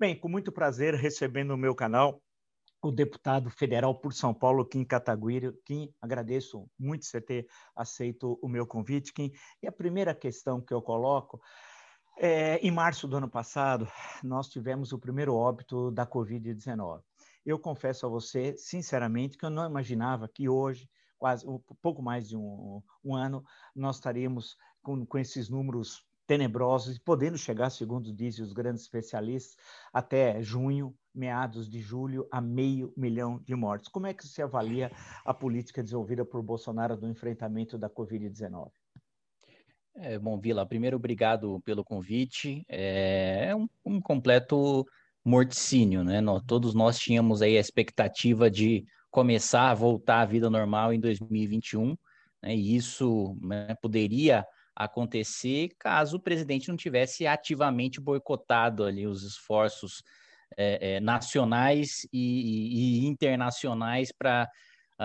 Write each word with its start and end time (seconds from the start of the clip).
Bem, 0.00 0.18
com 0.18 0.30
muito 0.30 0.50
prazer 0.50 0.94
recebendo 0.94 1.48
no 1.48 1.58
meu 1.58 1.74
canal 1.74 2.22
o 2.80 2.90
deputado 2.90 3.50
federal 3.50 3.94
por 3.94 4.14
São 4.14 4.32
Paulo, 4.32 4.64
Kim 4.64 4.82
Kataguiri. 4.82 5.52
Kim, 5.62 5.92
agradeço 6.00 6.66
muito 6.78 7.04
você 7.04 7.20
ter 7.20 7.46
aceito 7.76 8.38
o 8.40 8.48
meu 8.48 8.66
convite, 8.66 9.12
Kim. 9.12 9.30
E 9.62 9.66
a 9.66 9.72
primeira 9.72 10.14
questão 10.14 10.58
que 10.58 10.72
eu 10.72 10.80
coloco 10.80 11.38
é, 12.18 12.56
em 12.60 12.70
março 12.70 13.06
do 13.06 13.18
ano 13.18 13.28
passado, 13.28 13.86
nós 14.24 14.48
tivemos 14.48 14.90
o 14.90 14.98
primeiro 14.98 15.34
óbito 15.34 15.90
da 15.90 16.06
Covid-19. 16.06 17.02
Eu 17.44 17.58
confesso 17.58 18.06
a 18.06 18.08
você, 18.08 18.56
sinceramente, 18.56 19.36
que 19.36 19.44
eu 19.44 19.50
não 19.50 19.68
imaginava 19.68 20.26
que 20.26 20.48
hoje, 20.48 20.88
quase 21.18 21.46
um 21.46 21.60
pouco 21.82 22.00
mais 22.00 22.26
de 22.26 22.38
um, 22.38 22.82
um 23.04 23.14
ano, 23.14 23.44
nós 23.76 23.96
estaríamos 23.96 24.56
com, 24.80 25.04
com 25.04 25.18
esses 25.18 25.50
números 25.50 26.02
tenebrosos, 26.30 26.96
podendo 26.96 27.36
chegar, 27.36 27.70
segundo 27.70 28.12
dizem 28.12 28.44
os 28.44 28.52
grandes 28.52 28.82
especialistas, 28.82 29.56
até 29.92 30.40
junho, 30.40 30.94
meados 31.12 31.68
de 31.68 31.80
julho, 31.80 32.28
a 32.30 32.40
meio 32.40 32.94
milhão 32.96 33.40
de 33.40 33.52
mortes. 33.56 33.88
Como 33.88 34.06
é 34.06 34.14
que 34.14 34.24
você 34.24 34.40
avalia 34.40 34.92
a 35.24 35.34
política 35.34 35.82
desenvolvida 35.82 36.24
por 36.24 36.40
Bolsonaro 36.40 36.96
no 36.96 37.08
enfrentamento 37.08 37.76
da 37.76 37.90
Covid-19? 37.90 38.70
É, 39.96 40.20
bom, 40.20 40.38
Vila, 40.38 40.64
primeiro, 40.64 40.98
obrigado 40.98 41.60
pelo 41.64 41.82
convite. 41.82 42.64
É, 42.68 43.46
é 43.48 43.56
um, 43.56 43.68
um, 43.84 44.00
completo 44.00 44.86
morticínio, 45.24 46.04
né? 46.04 46.20
Nós, 46.20 46.44
todos 46.46 46.74
nós 46.74 46.96
tínhamos 46.96 47.42
aí 47.42 47.56
a 47.56 47.60
expectativa 47.60 48.48
de 48.48 48.84
começar 49.10 49.68
a 49.68 49.74
voltar 49.74 50.20
à 50.20 50.26
vida 50.26 50.48
normal 50.48 50.92
em 50.92 51.00
2021, 51.00 51.96
né? 52.40 52.54
E 52.54 52.76
isso 52.76 53.36
né, 53.42 53.74
poderia 53.82 54.46
acontecer 54.84 55.70
caso 55.78 56.16
o 56.16 56.20
presidente 56.20 56.68
não 56.68 56.76
tivesse 56.76 57.26
ativamente 57.26 58.00
boicotado 58.00 58.84
ali 58.84 59.06
os 59.06 59.22
esforços 59.22 60.02
é, 60.56 60.94
é, 60.94 61.00
nacionais 61.00 62.06
e, 62.12 63.02
e 63.02 63.06
internacionais 63.06 64.10
para 64.10 64.48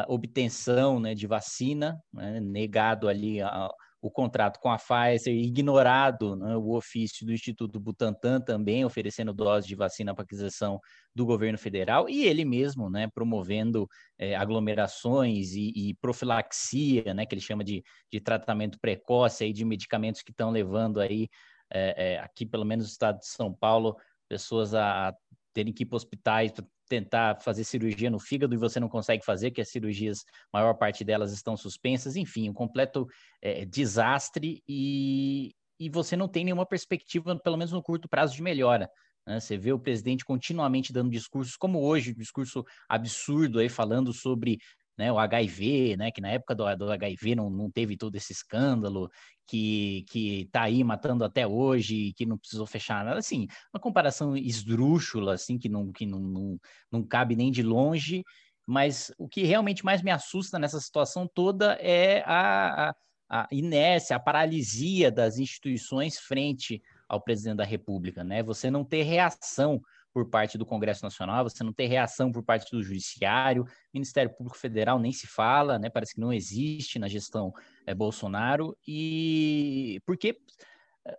obtenção 0.07 0.99
né, 0.99 1.15
de 1.15 1.25
vacina, 1.25 2.01
né, 2.13 2.39
negado 2.41 3.07
ali 3.07 3.41
a, 3.41 3.69
o 4.05 4.11
contrato 4.11 4.59
com 4.59 4.69
a 4.69 4.77
Pfizer, 4.77 5.33
ignorado 5.33 6.35
né, 6.35 6.55
o 6.55 6.75
ofício 6.75 7.25
do 7.25 7.33
Instituto 7.33 7.79
Butantan 7.79 8.39
também 8.39 8.85
oferecendo 8.85 9.33
doses 9.33 9.67
de 9.67 9.73
vacina 9.73 10.13
para 10.13 10.23
aquisição 10.23 10.79
do 11.15 11.25
governo 11.25 11.57
federal 11.57 12.07
e 12.07 12.23
ele 12.23 12.45
mesmo, 12.45 12.87
né, 12.87 13.07
promovendo 13.07 13.89
é, 14.15 14.35
aglomerações 14.35 15.53
e, 15.55 15.73
e, 15.75 15.95
profilaxia, 15.95 17.15
né, 17.15 17.25
que 17.25 17.33
ele 17.33 17.41
chama 17.41 17.63
de, 17.63 17.83
de 18.11 18.21
tratamento 18.21 18.77
precoce 18.79 19.43
aí 19.43 19.51
de 19.51 19.65
medicamentos 19.65 20.21
que 20.21 20.29
estão 20.29 20.51
levando 20.51 20.99
aí 20.99 21.27
é, 21.73 22.13
é, 22.13 22.19
aqui 22.19 22.45
pelo 22.45 22.63
menos 22.63 22.85
no 22.85 22.91
estado 22.91 23.17
de 23.17 23.27
São 23.27 23.51
Paulo 23.51 23.97
pessoas 24.29 24.75
a, 24.75 25.09
a 25.09 25.15
terem 25.51 25.73
que 25.73 25.81
ir 25.81 25.87
para 25.87 25.95
hospitais 25.95 26.51
tentar 26.87 27.41
fazer 27.41 27.63
cirurgia 27.63 28.09
no 28.09 28.19
fígado 28.19 28.53
e 28.53 28.57
você 28.57 28.79
não 28.79 28.89
consegue 28.89 29.23
fazer, 29.25 29.51
que 29.51 29.61
as 29.61 29.69
cirurgias, 29.69 30.23
maior 30.53 30.73
parte 30.73 31.03
delas 31.03 31.31
estão 31.31 31.57
suspensas, 31.57 32.15
enfim, 32.15 32.49
um 32.49 32.53
completo 32.53 33.07
é, 33.41 33.65
desastre 33.65 34.61
e, 34.67 35.53
e 35.79 35.89
você 35.89 36.15
não 36.15 36.27
tem 36.27 36.45
nenhuma 36.45 36.65
perspectiva, 36.65 37.37
pelo 37.39 37.57
menos 37.57 37.71
no 37.71 37.81
curto 37.81 38.07
prazo, 38.07 38.35
de 38.35 38.41
melhora. 38.41 38.89
Né? 39.25 39.39
Você 39.39 39.57
vê 39.57 39.73
o 39.73 39.79
presidente 39.79 40.23
continuamente 40.23 40.93
dando 40.93 41.09
discursos, 41.09 41.55
como 41.55 41.81
hoje, 41.81 42.11
um 42.11 42.19
discurso 42.19 42.63
absurdo 42.87 43.59
aí 43.59 43.69
falando 43.69 44.13
sobre 44.13 44.59
né, 44.97 45.11
o 45.11 45.19
HIV, 45.19 45.97
né, 45.97 46.11
que 46.11 46.21
na 46.21 46.29
época 46.29 46.55
do, 46.55 46.63
do 46.75 46.91
HIV 46.91 47.35
não, 47.35 47.49
não 47.49 47.69
teve 47.69 47.97
todo 47.97 48.15
esse 48.15 48.31
escândalo, 48.31 49.09
que, 49.47 50.05
que 50.09 50.49
tá 50.51 50.63
aí 50.63 50.83
matando 50.83 51.23
até 51.23 51.45
hoje, 51.45 52.13
que 52.15 52.25
não 52.25 52.37
precisou 52.37 52.65
fechar 52.65 53.05
nada, 53.05 53.19
assim, 53.19 53.47
uma 53.73 53.79
comparação 53.79 54.35
esdrúxula, 54.35 55.33
assim, 55.33 55.57
que 55.57 55.69
não, 55.69 55.91
que 55.91 56.05
não, 56.05 56.19
não, 56.19 56.59
não 56.91 57.03
cabe 57.03 57.35
nem 57.35 57.51
de 57.51 57.61
longe, 57.61 58.23
mas 58.65 59.13
o 59.17 59.27
que 59.27 59.43
realmente 59.43 59.85
mais 59.85 60.01
me 60.01 60.11
assusta 60.11 60.57
nessa 60.57 60.79
situação 60.79 61.29
toda 61.31 61.73
é 61.73 62.23
a, 62.25 62.89
a, 62.89 62.95
a 63.29 63.47
inércia, 63.51 64.15
a 64.15 64.19
paralisia 64.19 65.11
das 65.11 65.37
instituições 65.37 66.17
frente 66.17 66.81
ao 67.07 67.21
presidente 67.21 67.57
da 67.57 67.63
República, 67.63 68.23
né? 68.23 68.41
Você 68.41 68.71
não 68.71 68.83
ter 68.83 69.03
reação 69.03 69.79
por 70.15 70.29
parte 70.29 70.57
do 70.57 70.65
Congresso 70.65 71.03
Nacional, 71.03 71.43
você 71.43 71.61
não 71.61 71.73
tem 71.73 71.89
reação 71.89 72.31
por 72.31 72.41
parte 72.41 72.71
do 72.71 72.81
Judiciário, 72.81 73.65
Ministério 73.93 74.33
Público 74.33 74.57
Federal 74.57 74.97
nem 74.97 75.11
se 75.11 75.27
fala, 75.27 75.77
né? 75.77 75.89
Parece 75.89 76.13
que 76.13 76.21
não 76.21 76.31
existe 76.31 76.97
na 76.97 77.09
gestão 77.09 77.51
é, 77.85 77.93
Bolsonaro, 77.93 78.77
e 78.87 79.99
porque 80.05 80.37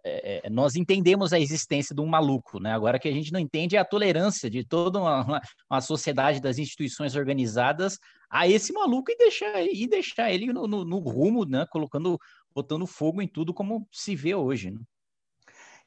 é, 0.03 0.49
nós 0.49 0.77
entendemos 0.77 1.35
a 1.35 1.39
existência 1.39 1.95
de 1.95 2.01
um 2.01 2.07
maluco, 2.07 2.59
né? 2.59 2.73
Agora 2.73 2.99
que 2.99 3.07
a 3.07 3.13
gente 3.13 3.31
não 3.35 3.39
entende 3.39 3.77
é 3.77 3.79
a 3.79 3.85
tolerância 3.85 4.49
de 4.49 4.65
toda 4.65 4.99
uma, 4.99 5.43
uma 5.71 5.81
sociedade 5.83 6.41
das 6.41 6.57
instituições 6.57 7.15
organizadas 7.15 7.99
a 8.31 8.49
esse 8.49 8.73
maluco 8.73 9.13
e 9.13 9.17
deixar, 9.19 9.63
e 9.63 9.87
deixar 9.87 10.33
ele 10.33 10.55
no, 10.55 10.67
no, 10.67 10.87
no 10.87 10.99
rumo, 11.01 11.45
né? 11.45 11.67
Colocando, 11.71 12.19
botando 12.55 12.87
fogo 12.87 13.21
em 13.21 13.29
tudo 13.29 13.53
como 13.53 13.87
se 13.93 14.17
vê 14.17 14.35
hoje. 14.35 14.71
Né? 14.71 14.81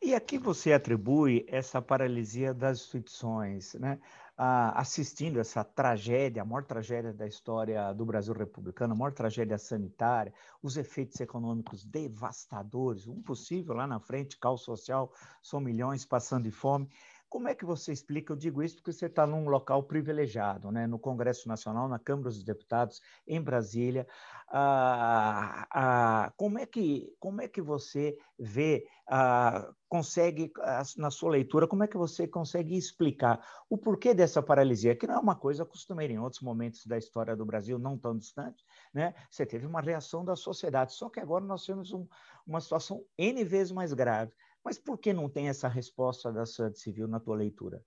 E 0.01 0.15
a 0.15 0.19
que 0.21 0.37
você 0.37 0.71
atribui 0.71 1.45
essa 1.49 1.81
paralisia 1.81 2.53
das 2.53 2.79
instituições, 2.79 3.73
né? 3.73 3.99
Ah, 4.37 4.79
assistindo 4.79 5.39
essa 5.39 5.61
tragédia, 5.61 6.41
a 6.41 6.45
maior 6.45 6.63
tragédia 6.63 7.13
da 7.13 7.27
história 7.27 7.91
do 7.91 8.05
Brasil 8.05 8.33
republicano, 8.33 8.93
a 8.93 8.95
maior 8.95 9.11
tragédia 9.11 9.57
sanitária, 9.57 10.33
os 10.63 10.77
efeitos 10.77 11.19
econômicos 11.19 11.83
devastadores, 11.83 13.07
um 13.07 13.21
possível 13.21 13.75
lá 13.75 13.85
na 13.85 13.99
frente, 13.99 14.39
caos 14.39 14.61
social, 14.61 15.11
são 15.43 15.59
milhões 15.59 16.05
passando 16.05 16.45
de 16.45 16.51
fome. 16.51 16.87
Como 17.29 17.47
é 17.47 17.53
que 17.53 17.63
você 17.63 17.93
explica? 17.93 18.33
Eu 18.33 18.37
digo 18.37 18.63
isso 18.63 18.77
porque 18.77 18.91
você 18.91 19.05
está 19.05 19.27
num 19.27 19.47
local 19.47 19.83
privilegiado, 19.83 20.71
né? 20.71 20.87
no 20.87 20.97
Congresso 20.97 21.47
Nacional, 21.47 21.87
na 21.87 21.99
Câmara 21.99 22.29
dos 22.29 22.43
Deputados, 22.43 22.99
em 23.27 23.39
Brasília. 23.39 24.07
Ah, 24.51 25.67
ah, 25.71 26.33
como, 26.35 26.57
é 26.57 26.65
que, 26.65 27.15
como 27.19 27.39
é 27.39 27.47
que 27.47 27.61
você 27.61 28.17
vê, 28.37 28.87
ah, 29.07 29.71
consegue, 29.87 30.51
na 30.97 31.11
sua 31.11 31.29
leitura, 31.29 31.67
como 31.67 31.83
é 31.83 31.87
que 31.87 31.97
você 31.97 32.27
consegue 32.27 32.75
explicar 32.75 33.39
o 33.69 33.77
porquê 33.77 34.11
dessa 34.11 34.41
paralisia? 34.41 34.95
Que 34.95 35.05
não 35.05 35.15
é 35.15 35.19
uma 35.19 35.35
coisa 35.35 35.63
costumeira 35.63 36.11
em 36.11 36.19
outros 36.19 36.41
momentos 36.41 36.87
da 36.87 36.97
história 36.97 37.35
do 37.35 37.45
Brasil, 37.45 37.77
não 37.77 37.95
tão 37.95 38.17
distante, 38.17 38.65
né? 38.91 39.13
você 39.29 39.45
teve 39.45 39.67
uma 39.67 39.81
reação 39.81 40.25
da 40.25 40.35
sociedade, 40.35 40.93
só 40.93 41.09
que 41.09 41.19
agora 41.19 41.45
nós 41.45 41.63
temos 41.63 41.93
um, 41.93 42.07
uma 42.45 42.59
situação 42.59 43.05
N 43.19 43.43
vezes 43.43 43.71
mais 43.71 43.93
grave. 43.93 44.31
Mas 44.63 44.77
por 44.77 44.97
que 44.97 45.13
não 45.13 45.29
tem 45.29 45.49
essa 45.49 45.67
resposta 45.67 46.31
da 46.31 46.45
sociedade 46.45 46.79
civil 46.79 47.07
na 47.07 47.19
tua 47.19 47.35
leitura? 47.35 47.81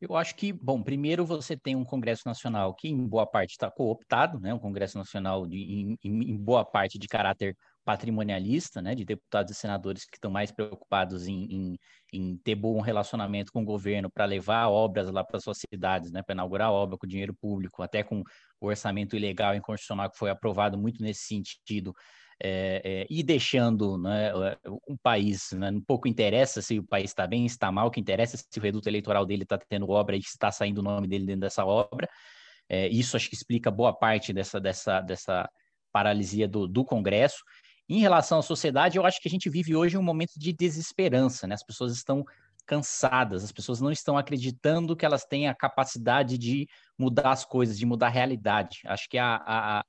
Eu 0.00 0.16
acho 0.16 0.34
que, 0.34 0.52
bom, 0.52 0.82
primeiro 0.82 1.26
você 1.26 1.56
tem 1.56 1.76
um 1.76 1.84
Congresso 1.84 2.22
Nacional 2.26 2.74
que 2.74 2.88
em 2.88 3.06
boa 3.06 3.26
parte 3.26 3.50
está 3.50 3.70
cooptado, 3.70 4.40
né? 4.40 4.54
Um 4.54 4.58
Congresso 4.58 4.96
Nacional 4.96 5.46
de, 5.46 5.56
em, 5.56 5.98
em, 6.02 6.36
boa 6.36 6.64
parte 6.64 6.98
de 6.98 7.06
caráter 7.06 7.56
patrimonialista, 7.88 8.82
né? 8.82 8.94
De 8.94 9.02
deputados 9.02 9.50
e 9.50 9.54
senadores 9.54 10.04
que 10.04 10.18
estão 10.18 10.30
mais 10.30 10.52
preocupados 10.52 11.26
em, 11.26 11.44
em, 11.50 11.78
em 12.12 12.36
ter 12.36 12.54
bom 12.54 12.82
relacionamento 12.82 13.50
com 13.50 13.62
o 13.62 13.64
governo 13.64 14.10
para 14.10 14.26
levar 14.26 14.68
obras 14.68 15.10
lá 15.10 15.24
para 15.24 15.40
suas 15.40 15.56
cidades, 15.58 16.12
né? 16.12 16.22
Para 16.22 16.34
inaugurar 16.34 16.70
obra 16.70 16.98
com 16.98 17.06
dinheiro 17.06 17.34
público, 17.34 17.82
até 17.82 18.02
com 18.02 18.22
o 18.60 18.66
orçamento 18.66 19.16
ilegal 19.16 19.54
e 19.54 19.56
inconstitucional 19.56 20.10
que 20.10 20.18
foi 20.18 20.28
aprovado 20.28 20.76
muito 20.76 21.02
nesse 21.02 21.22
sentido 21.22 21.94
é, 22.38 22.82
é, 22.84 23.06
e 23.08 23.22
deixando 23.22 23.96
né, 23.96 24.32
um 24.86 24.96
país, 25.02 25.50
né, 25.52 25.72
pouco 25.86 26.06
interessa 26.06 26.60
se 26.60 26.78
o 26.78 26.86
país 26.86 27.10
está 27.10 27.26
bem, 27.26 27.46
está 27.46 27.72
mal, 27.72 27.88
o 27.88 27.90
que 27.90 28.00
interessa 28.00 28.36
é 28.36 28.38
se 28.38 28.58
o 28.58 28.62
reduto 28.62 28.86
eleitoral 28.86 29.24
dele 29.24 29.44
está 29.44 29.58
tendo 29.66 29.88
obra 29.88 30.14
e 30.14 30.18
está 30.18 30.52
saindo 30.52 30.78
o 30.78 30.82
nome 30.82 31.08
dele 31.08 31.24
dentro 31.24 31.40
dessa 31.40 31.64
obra. 31.64 32.06
É, 32.68 32.86
isso 32.88 33.16
acho 33.16 33.30
que 33.30 33.34
explica 33.34 33.70
boa 33.70 33.94
parte 33.94 34.30
dessa, 34.30 34.60
dessa, 34.60 35.00
dessa 35.00 35.48
paralisia 35.90 36.46
do, 36.46 36.68
do 36.68 36.84
Congresso. 36.84 37.42
Em 37.88 38.00
relação 38.00 38.38
à 38.38 38.42
sociedade, 38.42 38.98
eu 38.98 39.06
acho 39.06 39.20
que 39.20 39.28
a 39.28 39.30
gente 39.30 39.48
vive 39.48 39.74
hoje 39.74 39.96
um 39.96 40.02
momento 40.02 40.32
de 40.36 40.52
desesperança, 40.52 41.46
né? 41.46 41.54
As 41.54 41.64
pessoas 41.64 41.94
estão 41.94 42.24
cansadas, 42.66 43.42
as 43.42 43.50
pessoas 43.50 43.80
não 43.80 43.90
estão 43.90 44.18
acreditando 44.18 44.94
que 44.94 45.06
elas 45.06 45.24
têm 45.24 45.48
a 45.48 45.54
capacidade 45.54 46.36
de 46.36 46.66
mudar 46.98 47.30
as 47.30 47.44
coisas, 47.44 47.78
de 47.78 47.86
mudar 47.86 48.08
a 48.08 48.10
realidade. 48.10 48.80
Acho 48.84 49.08
que 49.08 49.16
a, 49.16 49.36
a, 49.36 49.84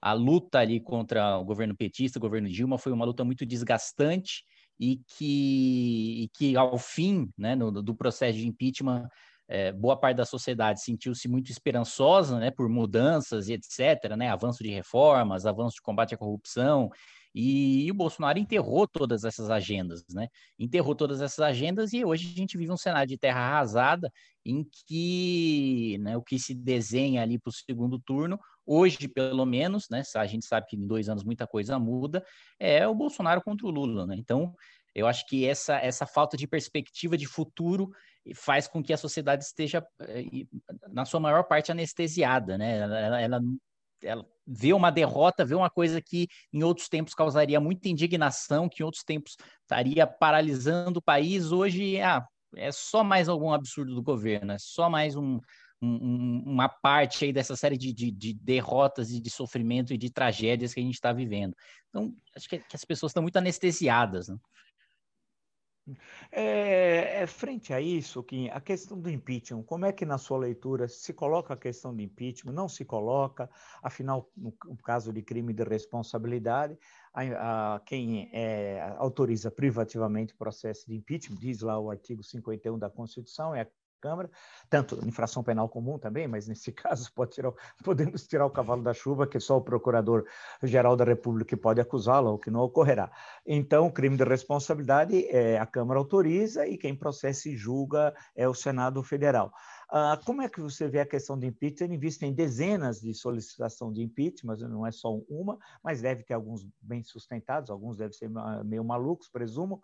a 0.00 0.12
luta 0.14 0.58
ali 0.58 0.80
contra 0.80 1.36
o 1.36 1.44
governo 1.44 1.76
petista, 1.76 2.18
o 2.18 2.22
governo 2.22 2.48
Dilma, 2.48 2.78
foi 2.78 2.90
uma 2.90 3.04
luta 3.04 3.22
muito 3.22 3.44
desgastante 3.44 4.44
e 4.80 4.98
que, 5.06 6.22
e 6.24 6.28
que 6.32 6.56
ao 6.56 6.78
fim 6.78 7.28
né, 7.36 7.54
no, 7.54 7.70
do 7.82 7.94
processo 7.94 8.38
de 8.38 8.48
impeachment, 8.48 9.06
é, 9.48 9.72
boa 9.72 9.96
parte 9.96 10.16
da 10.16 10.24
sociedade 10.24 10.82
sentiu-se 10.82 11.28
muito 11.28 11.50
esperançosa 11.50 12.38
né, 12.38 12.50
por 12.50 12.68
mudanças 12.68 13.48
e 13.48 13.54
etc., 13.54 14.16
né, 14.16 14.30
avanço 14.30 14.62
de 14.62 14.70
reformas, 14.70 15.46
avanço 15.46 15.76
de 15.76 15.82
combate 15.82 16.14
à 16.14 16.18
corrupção, 16.18 16.90
e, 17.34 17.86
e, 17.86 17.90
o 17.90 17.94
Bolsonaro 17.94 18.38
enterrou 18.38 18.86
todas 18.86 19.24
essas 19.24 19.48
agendas, 19.48 20.04
né? 20.10 20.28
Enterrou 20.58 20.94
todas 20.94 21.22
essas 21.22 21.40
agendas 21.40 21.92
e 21.94 22.04
hoje 22.04 22.30
a 22.30 22.38
gente 22.38 22.58
vive 22.58 22.70
um 22.70 22.76
cenário 22.76 23.08
de 23.08 23.16
terra 23.16 23.40
arrasada 23.40 24.12
em 24.44 24.66
que 24.86 25.96
né, 26.00 26.16
o 26.16 26.22
que 26.22 26.38
se 26.38 26.54
desenha 26.54 27.22
ali 27.22 27.38
para 27.38 27.48
o 27.48 27.52
segundo 27.52 27.98
turno, 27.98 28.38
hoje 28.66 29.08
pelo 29.08 29.46
menos, 29.46 29.86
né? 29.90 30.02
A 30.14 30.26
gente 30.26 30.44
sabe 30.44 30.66
que 30.68 30.76
em 30.76 30.86
dois 30.86 31.08
anos 31.08 31.24
muita 31.24 31.46
coisa 31.46 31.78
muda, 31.78 32.22
é 32.60 32.86
o 32.86 32.94
Bolsonaro 32.94 33.40
contra 33.40 33.66
o 33.66 33.70
Lula, 33.70 34.06
né? 34.06 34.16
Então 34.18 34.54
eu 34.94 35.06
acho 35.06 35.26
que 35.26 35.46
essa, 35.46 35.76
essa 35.76 36.06
falta 36.06 36.36
de 36.36 36.46
perspectiva 36.46 37.16
de 37.16 37.26
futuro 37.26 37.90
faz 38.34 38.68
com 38.68 38.82
que 38.82 38.92
a 38.92 38.96
sociedade 38.96 39.44
esteja, 39.44 39.84
eh, 40.00 40.24
na 40.90 41.04
sua 41.04 41.20
maior 41.20 41.44
parte, 41.44 41.72
anestesiada, 41.72 42.56
né? 42.56 42.78
Ela, 42.78 43.20
ela, 43.20 43.40
ela 44.02 44.26
vê 44.46 44.72
uma 44.72 44.90
derrota, 44.90 45.44
vê 45.44 45.54
uma 45.54 45.70
coisa 45.70 46.00
que 46.00 46.28
em 46.52 46.62
outros 46.62 46.88
tempos 46.88 47.14
causaria 47.14 47.60
muita 47.60 47.88
indignação, 47.88 48.68
que 48.68 48.82
em 48.82 48.86
outros 48.86 49.04
tempos 49.04 49.36
estaria 49.62 50.06
paralisando 50.06 50.98
o 50.98 51.02
país, 51.02 51.52
hoje 51.52 52.00
ah, 52.00 52.24
é 52.56 52.70
só 52.70 53.02
mais 53.02 53.28
algum 53.28 53.52
absurdo 53.52 53.94
do 53.94 54.02
governo, 54.02 54.52
é 54.52 54.58
só 54.58 54.90
mais 54.90 55.16
um, 55.16 55.40
um, 55.80 56.42
uma 56.46 56.68
parte 56.68 57.24
aí 57.24 57.32
dessa 57.32 57.56
série 57.56 57.76
de, 57.76 57.92
de, 57.92 58.10
de, 58.10 58.34
derrotas 58.34 59.10
e 59.10 59.20
de 59.20 59.30
sofrimento 59.30 59.92
e 59.92 59.98
de 59.98 60.10
tragédias 60.10 60.72
que 60.72 60.80
a 60.80 60.82
gente 60.82 60.94
está 60.94 61.12
vivendo. 61.12 61.54
Então, 61.88 62.14
acho 62.36 62.48
que, 62.48 62.58
que, 62.58 62.76
as 62.76 62.84
pessoas 62.84 63.10
estão 63.10 63.22
muito 63.22 63.36
anestesiadas. 63.36 64.28
Né? 64.28 64.36
É, 66.30 67.22
é, 67.22 67.26
frente 67.26 67.72
a 67.72 67.80
isso, 67.80 68.22
que 68.22 68.48
a 68.50 68.60
questão 68.60 69.00
do 69.00 69.10
impeachment, 69.10 69.64
como 69.64 69.84
é 69.84 69.92
que 69.92 70.06
na 70.06 70.16
sua 70.16 70.38
leitura 70.38 70.86
se 70.86 71.12
coloca 71.12 71.54
a 71.54 71.56
questão 71.56 71.94
do 71.94 72.00
impeachment? 72.00 72.52
Não 72.52 72.68
se 72.68 72.84
coloca, 72.84 73.50
afinal, 73.82 74.30
no, 74.36 74.52
caso 74.84 75.12
de 75.12 75.22
crime 75.22 75.52
de 75.52 75.64
responsabilidade, 75.64 76.78
a, 77.12 77.74
a, 77.74 77.80
quem 77.80 78.30
é, 78.32 78.80
autoriza 78.96 79.50
privativamente 79.50 80.34
o 80.34 80.36
processo 80.36 80.86
de 80.86 80.94
impeachment, 80.94 81.38
diz 81.38 81.60
lá 81.60 81.78
o 81.78 81.90
artigo 81.90 82.22
51 82.22 82.78
da 82.78 82.88
Constituição, 82.88 83.54
é 83.54 83.62
a 83.62 83.68
Câmara, 84.02 84.28
tanto 84.68 84.98
infração 85.06 85.44
penal 85.44 85.68
comum 85.68 85.96
também, 85.96 86.26
mas 86.26 86.48
nesse 86.48 86.72
caso 86.74 87.10
tirar, 87.30 87.52
podemos 87.84 88.26
tirar 88.26 88.44
o 88.44 88.50
cavalo 88.50 88.82
da 88.82 88.92
chuva, 88.92 89.28
que 89.28 89.38
só 89.38 89.58
o 89.58 89.62
Procurador-Geral 89.62 90.96
da 90.96 91.04
República 91.04 91.56
pode 91.56 91.80
acusá-lo, 91.80 92.34
o 92.34 92.38
que 92.38 92.50
não 92.50 92.60
ocorrerá. 92.60 93.10
Então, 93.46 93.88
crime 93.90 94.16
de 94.16 94.24
responsabilidade, 94.24 95.24
é, 95.28 95.58
a 95.58 95.66
Câmara 95.66 96.00
autoriza 96.00 96.66
e 96.66 96.76
quem 96.76 96.96
processa 96.96 97.48
e 97.48 97.56
julga 97.56 98.12
é 98.34 98.48
o 98.48 98.54
Senado 98.54 99.02
Federal. 99.04 99.52
Ah, 99.88 100.18
como 100.24 100.40
é 100.40 100.48
que 100.48 100.58
você 100.58 100.88
vê 100.88 101.00
a 101.00 101.06
questão 101.06 101.38
de 101.38 101.46
impeachment? 101.46 101.92
Existem 101.92 102.32
dezenas 102.32 102.98
de 102.98 103.12
solicitação 103.14 103.92
de 103.92 104.02
impeachment, 104.02 104.56
não 104.56 104.86
é 104.86 104.90
só 104.90 105.14
uma, 105.28 105.58
mas 105.84 106.00
deve 106.00 106.24
ter 106.24 106.32
alguns 106.32 106.66
bem 106.80 107.04
sustentados, 107.04 107.70
alguns 107.70 107.98
devem 107.98 108.12
ser 108.12 108.30
meio 108.64 108.82
malucos, 108.82 109.28
presumo. 109.28 109.82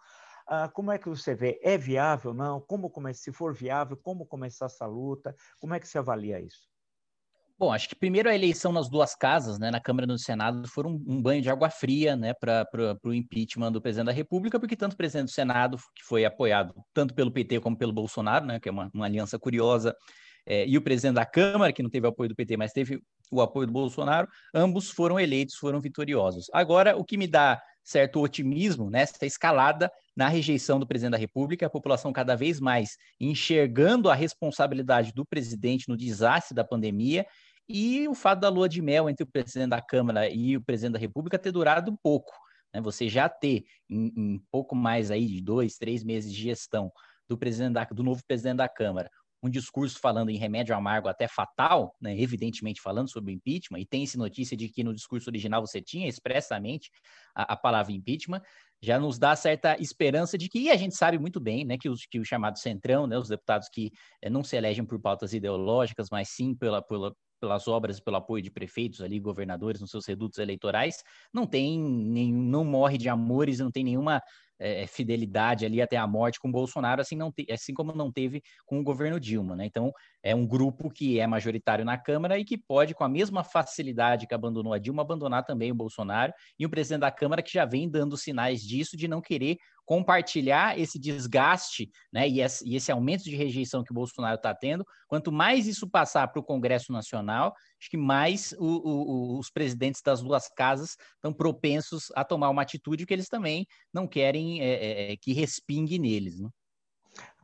Ah, 0.51 0.67
como 0.67 0.91
é 0.91 0.99
que 0.99 1.09
você 1.09 1.35
vê? 1.35 1.61
É 1.63 1.77
viável? 1.77 2.33
Não? 2.33 2.59
Como? 2.59 2.91
Se 3.13 3.31
for 3.31 3.55
viável, 3.55 3.99
como 3.99 4.25
começar 4.25 4.67
essa 4.67 4.87
luta? 4.87 5.37
Como 5.61 5.75
é 5.75 5.81
que 5.81 5.87
você 5.87 5.99
avalia 5.99 6.41
isso? 6.41 6.67
Bom, 7.59 7.73
acho 7.73 7.89
que 7.89 7.97
primeiro 7.97 8.31
a 8.31 8.35
eleição 8.35 8.73
nas 8.73 8.89
duas 8.89 9.17
casas, 9.17 9.59
né, 9.59 9.69
na 9.69 9.81
Câmara 9.81 10.07
e 10.07 10.09
no 10.09 10.17
Senado, 10.17 10.67
foram 10.69 10.91
um, 10.91 11.05
um 11.09 11.21
banho 11.21 11.43
de 11.43 11.51
água 11.51 11.69
fria 11.69 12.15
né, 12.15 12.33
para 12.33 12.65
o 13.05 13.13
impeachment 13.13 13.73
do 13.73 13.83
presidente 13.83 14.07
da 14.07 14.13
República, 14.13 14.61
porque 14.61 14.77
tanto 14.77 14.93
o 14.93 14.97
presidente 14.97 15.27
do 15.27 15.33
Senado, 15.33 15.77
que 15.77 16.05
foi 16.05 16.25
apoiado 16.25 16.73
tanto 16.95 17.13
pelo 17.15 17.33
PT 17.33 17.59
como 17.59 17.77
pelo 17.77 17.93
Bolsonaro, 17.93 18.47
né, 18.47 18.61
que 18.61 18.69
é 18.69 18.73
uma, 18.73 18.89
uma 18.95 19.07
aliança 19.07 19.39
curiosa, 19.41 19.95
é, 20.47 20.67
e 20.67 20.79
o 20.79 20.83
presidente 20.83 21.17
da 21.17 21.27
Câmara, 21.27 21.73
que 21.73 21.83
não 21.83 21.91
teve 21.91 22.07
apoio 22.07 22.29
do 22.29 22.37
PT, 22.37 22.57
mas 22.57 22.73
teve 22.73 23.03
o 23.31 23.43
apoio 23.43 23.67
do 23.67 23.73
Bolsonaro, 23.73 24.29
ambos 24.55 24.89
foram 24.91 25.19
eleitos, 25.19 25.57
foram 25.57 25.81
vitoriosos. 25.81 26.47
Agora, 26.55 26.97
o 26.97 27.05
que 27.05 27.19
me 27.19 27.27
dá 27.27 27.61
certo 27.83 28.21
otimismo 28.21 28.89
nessa 28.89 29.27
escalada 29.27 29.91
na 30.19 30.27
rejeição 30.27 30.81
do 30.81 30.87
presidente 30.87 31.13
da 31.13 31.17
República, 31.17 31.67
a 31.67 31.71
população 31.71 32.13
cada 32.13 32.35
vez 32.35 32.59
mais 32.59 32.97
enxergando 33.21 34.11
a 34.11 34.17
responsabilidade 34.17 35.13
do 35.13 35.25
presidente 35.25 35.89
no 35.89 35.97
desastre 35.97 36.57
da 36.57 36.65
pandemia 36.65 37.25
e 37.69 38.09
o 38.09 38.15
fato 38.17 38.41
da 38.41 38.49
lua 38.49 38.69
de 38.69 38.83
mel 38.83 39.09
entre 39.09 39.23
o 39.23 39.31
presidente 39.31 39.71
da 39.71 39.81
Câmara 39.81 40.29
e 40.29 40.57
o 40.57 40.61
presidente 40.61 40.95
da 40.95 40.99
República 40.99 41.39
ter 41.39 41.53
durado 41.53 41.97
pouco. 42.03 42.33
Né? 42.75 42.81
Você 42.81 43.09
já 43.09 43.29
ter, 43.29 43.63
em, 43.89 44.13
em, 44.17 44.43
pouco 44.51 44.75
mais 44.75 45.13
aí 45.13 45.25
de 45.25 45.41
dois, 45.41 45.77
três 45.77 46.03
meses 46.03 46.33
de 46.33 46.43
gestão 46.43 46.91
do, 47.29 47.39
presidente 47.39 47.75
da, 47.75 47.85
do 47.85 48.03
novo 48.03 48.21
presidente 48.27 48.57
da 48.57 48.69
Câmara, 48.69 49.09
um 49.43 49.49
discurso 49.49 49.99
falando 50.01 50.31
em 50.31 50.37
remédio 50.37 50.75
amargo 50.75 51.09
até 51.09 51.29
fatal, 51.29 51.95
né, 52.01 52.19
evidentemente 52.19 52.81
falando 52.81 53.09
sobre 53.09 53.33
impeachment, 53.33 53.79
e 53.79 53.87
tem-se 53.87 54.19
notícia 54.19 54.57
de 54.57 54.69
que 54.69 54.83
no 54.83 54.93
discurso 54.93 55.31
original 55.31 55.65
você 55.65 55.81
tinha 55.81 56.09
expressamente 56.09 56.91
a, 57.35 57.53
a, 57.53 57.57
palavra 57.57 57.93
impeachment, 57.93 58.43
já 58.81 58.99
nos 58.99 59.19
dá 59.19 59.35
certa 59.35 59.77
esperança 59.81 60.39
de 60.39 60.49
que, 60.49 60.61
e 60.61 60.71
a 60.71 60.77
gente 60.77 60.95
sabe 60.97 61.19
muito 61.19 61.41
bem, 61.41 61.65
né, 61.65 61.77
que, 61.79 61.89
os, 61.89 62.07
que 62.07 62.19
o 62.19 62.25
chamado 62.25 62.59
centrão, 62.59 63.07
né, 63.07 63.19
os 63.19 63.29
deputados 63.29 63.69
que 63.69 63.91
é, 64.23 64.31
não 64.31 64.45
se 64.45 64.57
elegem 64.57 64.85
por 64.85 65.01
pautas 65.01 65.33
ideológicas, 65.33 66.09
mas 66.11 66.29
sim 66.31 66.55
pela, 66.55 66.81
pela, 66.83 67.13
pelas 67.41 67.69
obras 67.69 68.01
pelo 68.01 68.17
apoio 68.17 68.43
de 68.43 68.51
prefeitos 68.51 69.01
ali, 69.01 69.19
governadores 69.19 69.81
nos 69.81 69.91
seus 69.91 70.07
redutos 70.07 70.39
eleitorais, 70.39 71.03
não 71.33 71.47
tem 71.47 71.81
nenhum, 71.81 72.43
não 72.43 72.65
morre 72.65 72.99
de 72.99 73.09
amores, 73.09 73.59
não 73.59 73.71
tem 73.71 73.85
nenhuma 73.85 74.23
é, 74.59 74.87
fidelidade 74.87 75.65
ali 75.65 75.81
até 75.81 75.97
a 75.97 76.07
morte 76.07 76.41
com 76.41 76.51
Bolsonaro, 76.51 77.01
assim, 77.01 77.17
não 77.17 77.31
te, 77.31 77.47
assim 77.51 77.73
como 77.73 77.93
não 77.95 78.11
teve 78.13 78.43
com 78.67 78.81
o 78.81 78.83
governo 78.83 79.21
Dilma, 79.21 79.55
né? 79.55 79.67
Então, 79.67 79.93
é 80.23 80.35
um 80.35 80.47
grupo 80.47 80.91
que 80.91 81.21
é 81.21 81.27
majoritário 81.27 81.85
na 81.85 81.97
Câmara 81.97 82.39
e 82.39 82.45
que 82.45 82.59
pode, 82.59 82.95
com 82.95 83.05
a 83.05 83.09
mesma 83.09 83.45
facilidade 83.45 84.27
que 84.27 84.35
abandonou 84.35 84.73
a 84.73 84.79
Dilma, 84.79 85.03
abandonar 85.03 85.45
também 85.45 85.71
o 85.71 85.75
Bolsonaro 85.75 86.33
e 86.59 86.67
o 86.67 86.71
presidente 86.71 87.01
da 87.01 87.11
Câmara 87.11 87.43
que 87.43 87.53
já 87.53 87.65
vem 87.65 87.89
dando 87.89 88.17
sinais 88.17 88.61
disso, 88.63 88.97
de 88.97 89.07
não 89.07 89.21
querer 89.21 89.59
compartilhar 89.89 90.79
esse 90.79 90.99
desgaste 90.99 91.91
né, 92.13 92.29
e, 92.29 92.43
esse, 92.43 92.93
aumento 92.93 93.25
de 93.25 93.35
rejeição 93.35 93.83
que 93.83 93.91
o 93.91 93.95
Bolsonaro 93.95 94.37
está 94.37 94.55
tendo. 94.55 94.85
Quanto 95.07 95.33
mais 95.33 95.67
isso 95.67 95.89
passar 95.89 96.29
para 96.29 96.41
o 96.41 96.45
Congresso 96.45 96.93
Nacional, 96.93 97.55
acho 97.81 97.89
que 97.89 97.97
mais 97.97 98.55
o, 98.59 98.67
o, 98.67 99.39
os 99.39 99.51
presidentes 99.51 100.03
das 100.03 100.21
duas 100.21 100.47
casas 100.47 100.95
estão 101.15 101.33
propensos 101.33 102.13
a 102.15 102.23
tomar 102.23 102.51
uma 102.51 102.61
atitude 102.61 103.07
que 103.07 103.15
eles 103.15 103.29
também 103.29 103.67
não 103.91 104.07
querem 104.07 104.61
é, 104.61 105.13
é, 105.13 105.17
que 105.17 105.33
respingue 105.33 105.99
neles. 105.99 106.39
Né? 106.39 106.51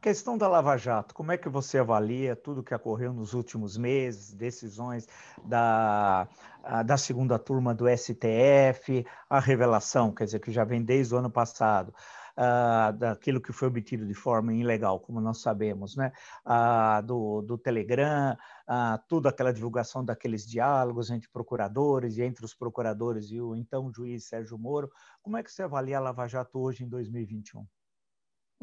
Questão 0.04 0.36
da 0.36 0.46
Lava 0.46 0.76
Jato, 0.76 1.14
como 1.14 1.32
é 1.32 1.38
que 1.38 1.48
você 1.48 1.78
avalia 1.78 2.36
tudo 2.36 2.62
que 2.62 2.74
ocorreu 2.74 3.10
nos 3.14 3.32
últimos 3.32 3.78
meses, 3.78 4.34
decisões 4.34 5.08
da, 5.42 6.28
da 6.84 6.98
segunda 6.98 7.38
turma 7.38 7.74
do 7.74 7.86
STF, 7.88 9.06
a 9.30 9.40
revelação, 9.40 10.12
quer 10.14 10.26
dizer, 10.26 10.40
que 10.40 10.52
já 10.52 10.62
vem 10.62 10.82
desde 10.82 11.14
o 11.14 11.16
ano 11.16 11.30
passado, 11.30 11.94
daquilo 12.98 13.40
que 13.40 13.50
foi 13.50 13.68
obtido 13.68 14.06
de 14.06 14.12
forma 14.12 14.52
ilegal, 14.52 15.00
como 15.00 15.22
nós 15.22 15.40
sabemos, 15.40 15.96
né? 15.96 16.12
Do, 17.06 17.40
do 17.40 17.56
Telegram, 17.56 18.36
uh, 18.68 19.00
toda 19.08 19.30
aquela 19.30 19.54
divulgação 19.54 20.04
daqueles 20.04 20.46
diálogos 20.46 21.10
entre 21.10 21.30
procuradores 21.30 22.18
e 22.18 22.22
entre 22.22 22.44
os 22.44 22.52
procuradores 22.52 23.30
e 23.30 23.40
o 23.40 23.56
então 23.56 23.90
juiz 23.90 24.24
Sérgio 24.24 24.58
Moro. 24.58 24.90
Como 25.22 25.38
é 25.38 25.42
que 25.42 25.50
você 25.50 25.62
avalia 25.62 25.96
a 25.96 26.00
Lava 26.00 26.26
Jato 26.26 26.58
hoje 26.58 26.84
em 26.84 26.88
2021? 26.90 27.64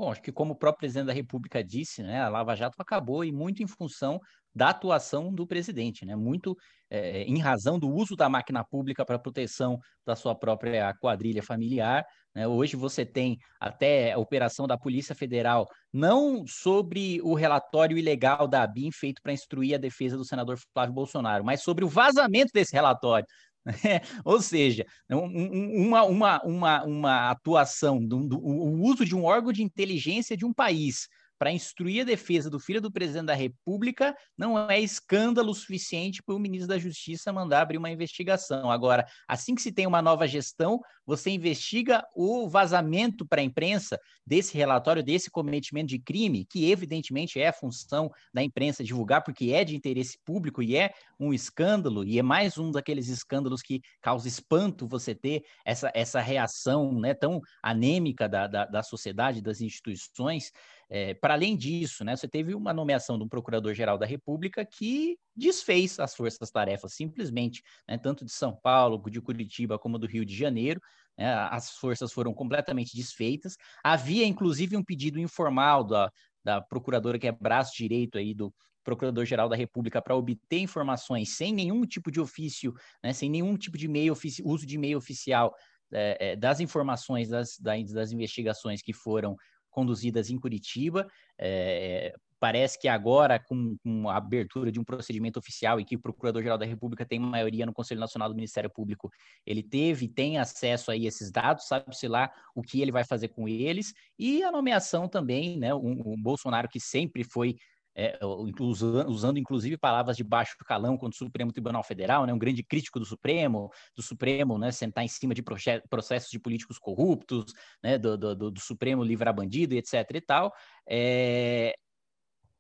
Bom, 0.02 0.12
acho 0.12 0.24
que 0.24 0.32
como 0.32 0.54
o 0.54 0.56
próprio 0.56 0.80
presidente 0.80 1.06
da 1.06 1.14
República 1.14 1.64
disse, 1.64 2.02
né, 2.02 2.24
a 2.24 2.28
Lava 2.28 2.56
Jato 2.56 2.74
acabou 2.80 3.24
e 3.24 3.32
muito 3.32 3.62
em 3.62 3.68
função 3.68 4.20
da 4.52 4.70
atuação 4.70 5.32
do 5.32 5.46
presidente, 5.46 6.08
né, 6.08 6.16
muito 6.16 6.58
é, 6.90 7.22
em 7.22 7.38
razão 7.38 7.78
do 7.78 7.88
uso 7.88 8.16
da 8.16 8.28
máquina 8.28 8.66
pública 8.66 9.06
para 9.06 9.20
proteção 9.20 9.78
da 10.04 10.16
sua 10.16 10.34
própria 10.34 10.92
quadrilha 10.96 11.44
familiar. 11.44 12.04
Né, 12.34 12.48
hoje 12.48 12.76
você 12.76 13.06
tem 13.06 13.38
até 13.60 14.14
a 14.14 14.18
operação 14.18 14.66
da 14.66 14.76
Polícia 14.76 15.14
Federal, 15.14 15.68
não 15.94 16.48
sobre 16.48 17.22
o 17.22 17.36
relatório 17.36 17.96
ilegal 17.96 18.48
da 18.48 18.64
ABIN 18.64 18.90
feito 18.92 19.22
para 19.22 19.34
instruir 19.34 19.76
a 19.76 19.78
defesa 19.78 20.18
do 20.18 20.26
senador 20.26 20.58
Flávio 20.74 20.96
Bolsonaro, 20.96 21.46
mas 21.46 21.62
sobre 21.62 21.86
o 21.86 21.88
vazamento 21.88 22.50
desse 22.52 22.74
relatório. 22.74 23.28
Ou 24.26 24.42
seja, 24.42 24.86
uma, 25.10 26.04
uma, 26.04 26.42
uma, 26.44 26.84
uma 26.84 27.30
atuação, 27.30 28.04
do, 28.06 28.28
do, 28.28 28.40
o 28.40 28.82
uso 28.82 29.06
de 29.06 29.16
um 29.16 29.24
órgão 29.24 29.52
de 29.52 29.64
inteligência 29.64 30.36
de 30.36 30.46
um 30.46 30.54
país 30.54 31.08
para 31.42 31.52
instruir 31.52 32.02
a 32.02 32.06
defesa 32.06 32.52
do 32.52 32.60
filho 32.60 32.80
do 32.80 32.92
presidente 32.92 33.26
da 33.26 33.34
República 33.34 34.16
não 34.38 34.70
é 34.70 34.80
escândalo 34.80 35.56
suficiente 35.56 36.22
para 36.22 36.36
o 36.36 36.40
ministro 36.40 36.68
da 36.68 36.78
Justiça 36.78 37.34
mandar 37.34 37.64
abrir 37.64 37.80
uma 37.80 37.90
investigação. 37.90 38.70
Agora, 38.70 39.08
assim 39.28 39.56
que 39.56 39.62
se 39.64 39.72
tem 39.72 39.88
uma 39.88 40.04
nova 40.04 40.28
gestão, 40.28 40.80
você 41.04 41.32
investiga 41.32 42.06
o 42.16 42.48
vazamento 42.48 43.26
para 43.26 43.42
a 43.42 43.44
imprensa 43.44 44.00
desse 44.24 44.56
relatório, 44.56 45.02
desse 45.02 45.32
cometimento 45.32 45.88
de 45.88 45.98
crime, 45.98 46.46
que 46.46 46.70
evidentemente 46.70 47.40
é 47.40 47.48
a 47.48 47.54
função 47.54 48.12
da 48.32 48.44
imprensa 48.44 48.84
divulgar, 48.84 49.24
porque 49.24 49.52
é 49.52 49.64
de 49.64 49.76
interesse 49.76 50.20
público 50.24 50.62
e 50.62 50.78
é 50.78 50.94
um 51.20 51.34
escândalo, 51.34 52.06
e 52.06 52.20
é 52.20 52.22
mais 52.22 52.60
um 52.60 52.70
daqueles 52.70 53.08
escândalos 53.08 53.64
que 53.64 53.82
causa 54.00 54.28
espanto 54.28 54.88
você 54.88 55.16
ter 55.16 55.44
essa, 55.66 55.92
essa 55.96 56.22
reação 56.22 56.94
né, 57.00 57.16
tão 57.16 57.42
anêmica 57.64 58.30
da, 58.30 58.46
da, 58.46 58.66
da 58.66 58.84
sociedade, 58.84 59.42
das 59.42 59.60
instituições. 59.60 60.52
É, 60.94 61.14
para 61.14 61.36
além 61.36 61.56
disso, 61.56 62.04
né, 62.04 62.18
você 62.18 62.28
teve 62.28 62.54
uma 62.54 62.74
nomeação 62.74 63.18
de 63.18 63.24
um 63.24 63.30
procurador-geral 63.30 63.98
da 63.98 64.06
República 64.06 64.66
que 64.66 65.18
desfez 65.34 65.98
as 65.98 66.14
forças-tarefas, 66.14 66.94
simplesmente, 66.94 67.64
né, 67.88 67.98
tanto 67.98 68.26
de 68.26 68.32
São 68.34 68.54
Paulo, 68.54 69.02
de 69.10 69.22
Curitiba, 69.22 69.80
como 69.80 69.98
do 69.98 70.06
Rio 70.06 70.26
de 70.26 70.36
Janeiro. 70.36 70.82
Né, 71.18 71.34
as 71.50 71.72
forças 71.78 72.12
foram 72.12 72.34
completamente 72.34 72.94
desfeitas. 72.94 73.56
Havia, 73.82 74.26
inclusive, 74.26 74.76
um 74.76 74.84
pedido 74.84 75.18
informal 75.18 75.86
da, 75.86 76.12
da 76.44 76.60
procuradora, 76.60 77.18
que 77.18 77.28
é 77.28 77.32
braço 77.32 77.72
direito 77.78 78.18
aí 78.18 78.34
do 78.34 78.54
Procurador-Geral 78.84 79.48
da 79.48 79.56
República, 79.56 80.02
para 80.02 80.18
obter 80.18 80.60
informações 80.60 81.38
sem 81.38 81.54
nenhum 81.54 81.86
tipo 81.86 82.12
de 82.12 82.20
ofício, 82.20 82.74
né, 83.02 83.14
sem 83.14 83.30
nenhum 83.30 83.56
tipo 83.56 83.78
de 83.78 83.88
meio 83.88 84.14
uso 84.44 84.66
de 84.66 84.78
meio 84.78 84.98
oficial 84.98 85.56
é, 85.94 86.32
é, 86.32 86.36
das 86.36 86.60
informações 86.60 87.30
das, 87.30 87.58
das 87.58 88.12
investigações 88.12 88.82
que 88.82 88.92
foram 88.92 89.38
conduzidas 89.72 90.30
em 90.30 90.38
Curitiba, 90.38 91.08
é, 91.40 92.14
Parece 92.42 92.80
que 92.80 92.88
agora, 92.88 93.40
com, 93.40 93.78
com, 93.84 94.10
a 94.10 94.18
abertura 94.18 94.72
de 94.72 94.80
um 94.80 94.84
procedimento 94.84 95.38
oficial 95.38 95.80
e 95.80 95.86
que 95.86 95.96
o 95.96 96.02
Procurador-Geral 96.02 96.58
da 96.58 96.66
República 96.66 97.06
tem 97.06 97.20
maioria 97.20 97.68
no 97.68 97.72
Conselho 97.72 98.00
Nacional 98.00 98.28
do 98.30 98.34
Ministério 98.34 98.68
Público, 98.68 99.12
ele 99.46 99.62
teve, 99.62 100.08
tem 100.08 100.40
acesso 100.40 100.90
a 100.90 100.98
esses 100.98 101.30
dados, 101.32 101.68
sabe-se 101.68 102.08
lá 102.08 102.32
o 102.56 102.64
que 102.64 102.82
ele 102.82 102.92
vai 102.92 103.04
fazer 103.04 103.28
com 103.28 103.48
eles, 103.48 103.94
e 104.18 104.42
a 104.42 104.52
nomeação 104.52 105.08
também, 105.08 105.56
né? 105.56 105.72
O, 105.72 106.14
o 106.14 106.18
Bolsonaro, 106.18 106.68
que 106.68 106.80
sempre 106.80 107.24
foi 107.24 107.58
é, 107.96 108.18
usando 108.24 109.38
inclusive 109.38 109.78
palavras 109.78 110.16
de 110.18 110.24
baixo 110.24 110.56
calão 110.66 110.98
contra 110.98 111.16
o 111.16 111.18
Supremo 111.18 111.52
Tribunal 111.52 111.84
Federal, 111.84 112.26
né, 112.26 112.34
um 112.34 112.40
grande 112.40 112.64
crítico 112.64 113.00
do 113.00 113.06
Supremo, 113.06 113.70
do 113.96 114.02
Supremo 114.02 114.58
né, 114.58 114.72
sentar 114.72 115.04
em 115.04 115.08
cima 115.08 115.34
de 115.34 115.44
processos 115.44 116.30
de 116.30 116.40
políticos 116.40 116.78
corruptos, 116.78 117.54
né, 117.84 117.98
do, 117.98 118.18
do, 118.18 118.52
do 118.52 118.60
Supremo 118.60 119.04
livrar 119.04 119.34
bandido, 119.34 119.74
etc. 119.76 119.94
e 120.14 120.22
tal. 120.22 120.54
É, 120.88 121.76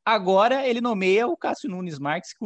Agora 0.03 0.67
ele 0.67 0.81
nomeia 0.81 1.27
o 1.27 1.37
Cássio 1.37 1.69
Nunes 1.69 1.99
Marques, 1.99 2.33
que 2.33 2.43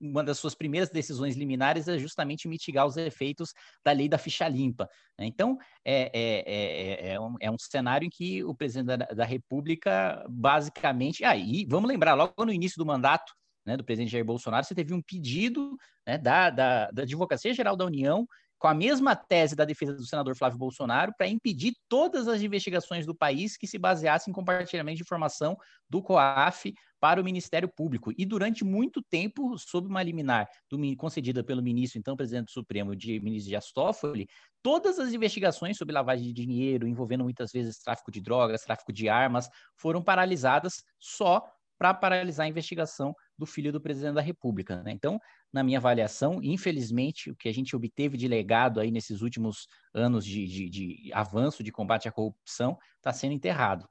uma 0.00 0.24
das 0.24 0.38
suas 0.38 0.54
primeiras 0.54 0.88
decisões 0.88 1.36
liminares 1.36 1.86
é 1.86 1.98
justamente 1.98 2.48
mitigar 2.48 2.86
os 2.86 2.96
efeitos 2.96 3.52
da 3.84 3.92
lei 3.92 4.08
da 4.08 4.16
ficha 4.16 4.48
limpa. 4.48 4.88
Né? 5.18 5.26
Então, 5.26 5.58
é, 5.84 6.10
é, 6.14 7.12
é, 7.12 7.20
um, 7.20 7.34
é, 7.40 7.50
um, 7.50 7.58
cenário 7.58 8.06
em 8.06 8.10
que 8.10 8.42
o 8.42 8.54
presidente 8.54 8.86
da, 8.86 8.96
da 8.96 9.24
República, 9.24 10.24
basicamente. 10.30 11.24
Aí, 11.24 11.64
ah, 11.64 11.68
vamos 11.68 11.88
lembrar, 11.88 12.14
logo 12.14 12.44
no 12.44 12.52
início 12.52 12.78
do 12.78 12.86
mandato 12.86 13.34
né, 13.66 13.76
do 13.76 13.84
presidente 13.84 14.12
Jair 14.12 14.24
Bolsonaro, 14.24 14.64
você 14.64 14.74
teve 14.74 14.94
um 14.94 15.02
pedido 15.02 15.76
né, 16.06 16.16
da, 16.16 16.48
da, 16.48 16.90
da 16.90 17.02
Advocacia 17.02 17.52
Geral 17.52 17.76
da 17.76 17.84
União 17.84 18.26
com 18.58 18.68
a 18.68 18.74
mesma 18.74 19.14
tese 19.14 19.54
da 19.54 19.64
defesa 19.64 19.92
do 19.92 20.04
senador 20.04 20.36
Flávio 20.36 20.58
Bolsonaro 20.58 21.12
para 21.16 21.28
impedir 21.28 21.74
todas 21.88 22.26
as 22.28 22.40
investigações 22.40 23.04
do 23.04 23.14
país 23.14 23.56
que 23.56 23.66
se 23.66 23.78
baseassem 23.78 24.30
em 24.30 24.34
compartilhamento 24.34 24.96
de 24.96 25.02
informação 25.02 25.56
do 25.88 26.02
COAF 26.02 26.72
para 26.98 27.20
o 27.20 27.24
Ministério 27.24 27.68
Público. 27.68 28.12
E 28.16 28.24
durante 28.24 28.64
muito 28.64 29.02
tempo, 29.02 29.56
sob 29.58 29.86
uma 29.88 30.02
liminar 30.02 30.48
do, 30.70 30.78
concedida 30.96 31.44
pelo 31.44 31.62
ministro, 31.62 31.98
então 31.98 32.16
presidente 32.16 32.46
do 32.46 32.50
Supremo, 32.50 32.96
de 32.96 33.20
ministro 33.20 33.50
de 33.50 33.56
Astófoli, 33.56 34.26
todas 34.62 34.98
as 34.98 35.12
investigações 35.12 35.76
sobre 35.76 35.94
lavagem 35.94 36.26
de 36.26 36.32
dinheiro, 36.32 36.88
envolvendo 36.88 37.24
muitas 37.24 37.52
vezes 37.52 37.78
tráfico 37.78 38.10
de 38.10 38.20
drogas, 38.20 38.62
tráfico 38.62 38.92
de 38.92 39.08
armas, 39.08 39.48
foram 39.76 40.02
paralisadas 40.02 40.82
só 40.98 41.42
para 41.78 41.92
paralisar 41.92 42.46
a 42.46 42.48
investigação 42.48 43.14
do 43.38 43.44
filho 43.44 43.70
do 43.70 43.80
presidente 43.80 44.14
da 44.14 44.20
República. 44.20 44.82
Né? 44.82 44.92
Então, 44.92 45.20
na 45.52 45.62
minha 45.62 45.78
avaliação, 45.78 46.40
infelizmente, 46.42 47.30
o 47.30 47.36
que 47.36 47.48
a 47.48 47.52
gente 47.52 47.74
obteve 47.74 48.16
de 48.16 48.28
legado 48.28 48.80
aí 48.80 48.90
nesses 48.90 49.22
últimos 49.22 49.66
anos 49.94 50.24
de, 50.24 50.46
de, 50.46 50.68
de 50.68 51.12
avanço 51.12 51.62
de 51.62 51.72
combate 51.72 52.08
à 52.08 52.12
corrupção 52.12 52.76
está 52.98 53.12
sendo 53.12 53.32
enterrado. 53.32 53.88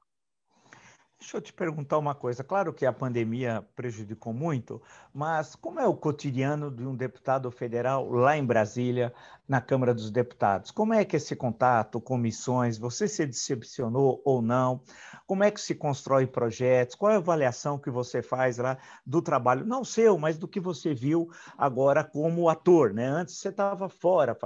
Deixa 1.18 1.38
eu 1.38 1.40
te 1.40 1.52
perguntar 1.52 1.96
uma 1.96 2.14
coisa. 2.14 2.44
Claro 2.44 2.74
que 2.74 2.84
a 2.84 2.92
pandemia 2.92 3.66
prejudicou 3.74 4.34
muito, 4.34 4.82
mas 5.14 5.56
como 5.56 5.80
é 5.80 5.86
o 5.86 5.96
cotidiano 5.96 6.70
de 6.70 6.86
um 6.86 6.94
deputado 6.94 7.50
federal 7.50 8.08
lá 8.10 8.36
em 8.36 8.44
Brasília, 8.44 9.12
na 9.48 9.60
Câmara 9.60 9.94
dos 9.94 10.10
Deputados? 10.10 10.70
Como 10.70 10.92
é 10.92 11.04
que 11.06 11.16
esse 11.16 11.34
contato, 11.34 12.00
comissões, 12.02 12.76
você 12.76 13.08
se 13.08 13.24
decepcionou 13.24 14.20
ou 14.26 14.42
não? 14.42 14.82
Como 15.26 15.42
é 15.42 15.50
que 15.50 15.60
se 15.60 15.74
constrói 15.74 16.26
projetos? 16.26 16.94
Qual 16.94 17.10
é 17.10 17.14
a 17.14 17.18
avaliação 17.18 17.78
que 17.78 17.90
você 17.90 18.20
faz 18.22 18.58
lá 18.58 18.76
do 19.04 19.22
trabalho, 19.22 19.64
não 19.64 19.84
seu, 19.84 20.18
mas 20.18 20.36
do 20.36 20.46
que 20.46 20.60
você 20.60 20.94
viu 20.94 21.30
agora 21.56 22.04
como 22.04 22.48
ator, 22.48 22.92
né? 22.92 23.06
Antes 23.06 23.38
você 23.38 23.48
estava 23.48 23.88
fora, 23.88 24.36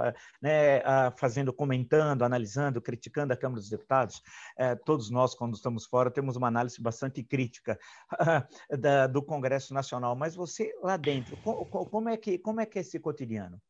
né, 0.41 0.81
fazendo, 1.17 1.51
comentando, 1.51 2.23
analisando, 2.23 2.81
criticando 2.81 3.33
a 3.33 3.37
Câmara 3.37 3.59
dos 3.59 3.69
Deputados. 3.69 4.23
É, 4.57 4.73
todos 4.73 5.09
nós, 5.09 5.35
quando 5.35 5.53
estamos 5.53 5.85
fora, 5.85 6.09
temos 6.09 6.37
uma 6.37 6.47
análise 6.47 6.60
bastante 6.81 7.23
crítica 7.23 7.77
da, 8.79 9.07
do 9.07 9.23
Congresso 9.23 9.73
Nacional, 9.73 10.15
mas 10.15 10.35
você 10.35 10.71
lá 10.81 10.97
dentro, 10.97 11.37
como 11.37 12.09
é 12.09 12.17
que, 12.17 12.37
como 12.37 12.59
é, 12.59 12.65
que 12.65 12.77
é 12.77 12.81
esse 12.81 12.99
cotidiano? 12.99 13.61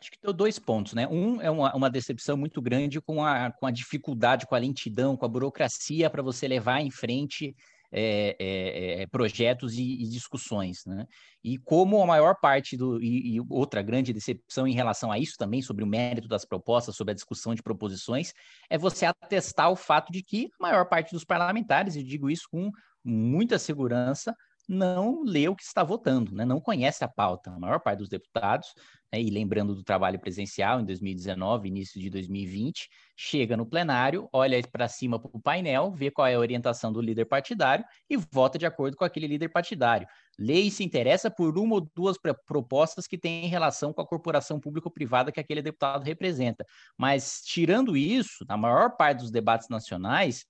Acho 0.00 0.10
que 0.10 0.18
tem 0.18 0.34
dois 0.34 0.58
pontos, 0.58 0.92
né? 0.92 1.08
Um 1.08 1.40
é 1.40 1.50
uma, 1.50 1.74
uma, 1.74 1.90
decepção 1.90 2.36
muito 2.36 2.60
grande 2.60 3.00
com 3.00 3.24
a, 3.24 3.50
com 3.52 3.66
a 3.66 3.70
dificuldade, 3.70 4.46
com 4.46 4.54
a 4.54 4.58
lentidão, 4.58 5.16
com 5.16 5.24
a 5.24 5.28
burocracia 5.28 6.10
para 6.10 6.22
você 6.22 6.46
levar 6.46 6.80
em 6.80 6.90
frente 6.90 7.54
é, 7.96 9.02
é, 9.02 9.06
projetos 9.06 9.74
e, 9.74 10.02
e, 10.02 10.08
discussões, 10.08 10.84
né? 10.84 11.06
E 11.44 11.56
como 11.58 12.02
a 12.02 12.06
maior 12.06 12.34
parte 12.40 12.76
do 12.76 13.00
e, 13.00 13.36
e, 13.36 13.40
outra 13.48 13.82
grande 13.82 14.12
decepção 14.12 14.66
em 14.66 14.74
relação 14.74 15.12
a 15.12 15.18
isso 15.18 15.36
também 15.38 15.62
sobre 15.62 15.84
o 15.84 15.86
mérito 15.86 16.26
das 16.26 16.44
propostas, 16.44 16.96
sobre 16.96 17.12
a 17.12 17.14
discussão 17.14 17.54
de 17.54 17.62
proposições, 17.62 18.32
é 18.68 18.76
você 18.76 19.06
atestar 19.06 19.70
o 19.70 19.76
fato 19.76 20.12
de 20.12 20.22
que 20.22 20.50
a 20.58 20.62
maior 20.62 20.88
parte 20.88 21.12
dos 21.12 21.24
parlamentares, 21.24 21.94
e 21.94 22.02
digo 22.02 22.28
isso 22.28 22.48
com 22.50 22.70
muita 23.04 23.58
segurança, 23.58 24.34
não 24.68 25.22
lê 25.22 25.48
o 25.48 25.54
que 25.54 25.62
está 25.62 25.82
votando, 25.82 26.34
né? 26.34 26.44
não 26.44 26.60
conhece 26.60 27.04
a 27.04 27.08
pauta. 27.08 27.50
A 27.50 27.58
maior 27.58 27.80
parte 27.80 27.98
dos 27.98 28.08
deputados, 28.08 28.68
né? 29.12 29.20
e 29.20 29.30
lembrando 29.30 29.74
do 29.74 29.82
trabalho 29.82 30.18
presencial 30.18 30.80
em 30.80 30.84
2019, 30.84 31.68
início 31.68 32.00
de 32.00 32.08
2020, 32.10 32.88
chega 33.16 33.56
no 33.56 33.66
plenário, 33.66 34.28
olha 34.32 34.60
para 34.70 34.88
cima 34.88 35.18
para 35.18 35.30
o 35.32 35.40
painel, 35.40 35.92
vê 35.92 36.10
qual 36.10 36.26
é 36.26 36.34
a 36.34 36.38
orientação 36.38 36.92
do 36.92 37.00
líder 37.00 37.26
partidário 37.26 37.84
e 38.08 38.16
vota 38.16 38.58
de 38.58 38.66
acordo 38.66 38.96
com 38.96 39.04
aquele 39.04 39.26
líder 39.26 39.48
partidário. 39.48 40.06
Lê 40.38 40.62
e 40.62 40.70
se 40.70 40.82
interessa 40.82 41.30
por 41.30 41.58
uma 41.58 41.76
ou 41.76 41.90
duas 41.94 42.16
propostas 42.46 43.06
que 43.06 43.18
têm 43.18 43.46
relação 43.46 43.92
com 43.92 44.00
a 44.00 44.06
corporação 44.06 44.58
público-privada 44.58 45.30
que 45.30 45.40
aquele 45.40 45.62
deputado 45.62 46.02
representa. 46.02 46.64
Mas, 46.98 47.40
tirando 47.44 47.96
isso, 47.96 48.44
na 48.48 48.56
maior 48.56 48.96
parte 48.96 49.20
dos 49.20 49.30
debates 49.30 49.68
nacionais, 49.68 50.44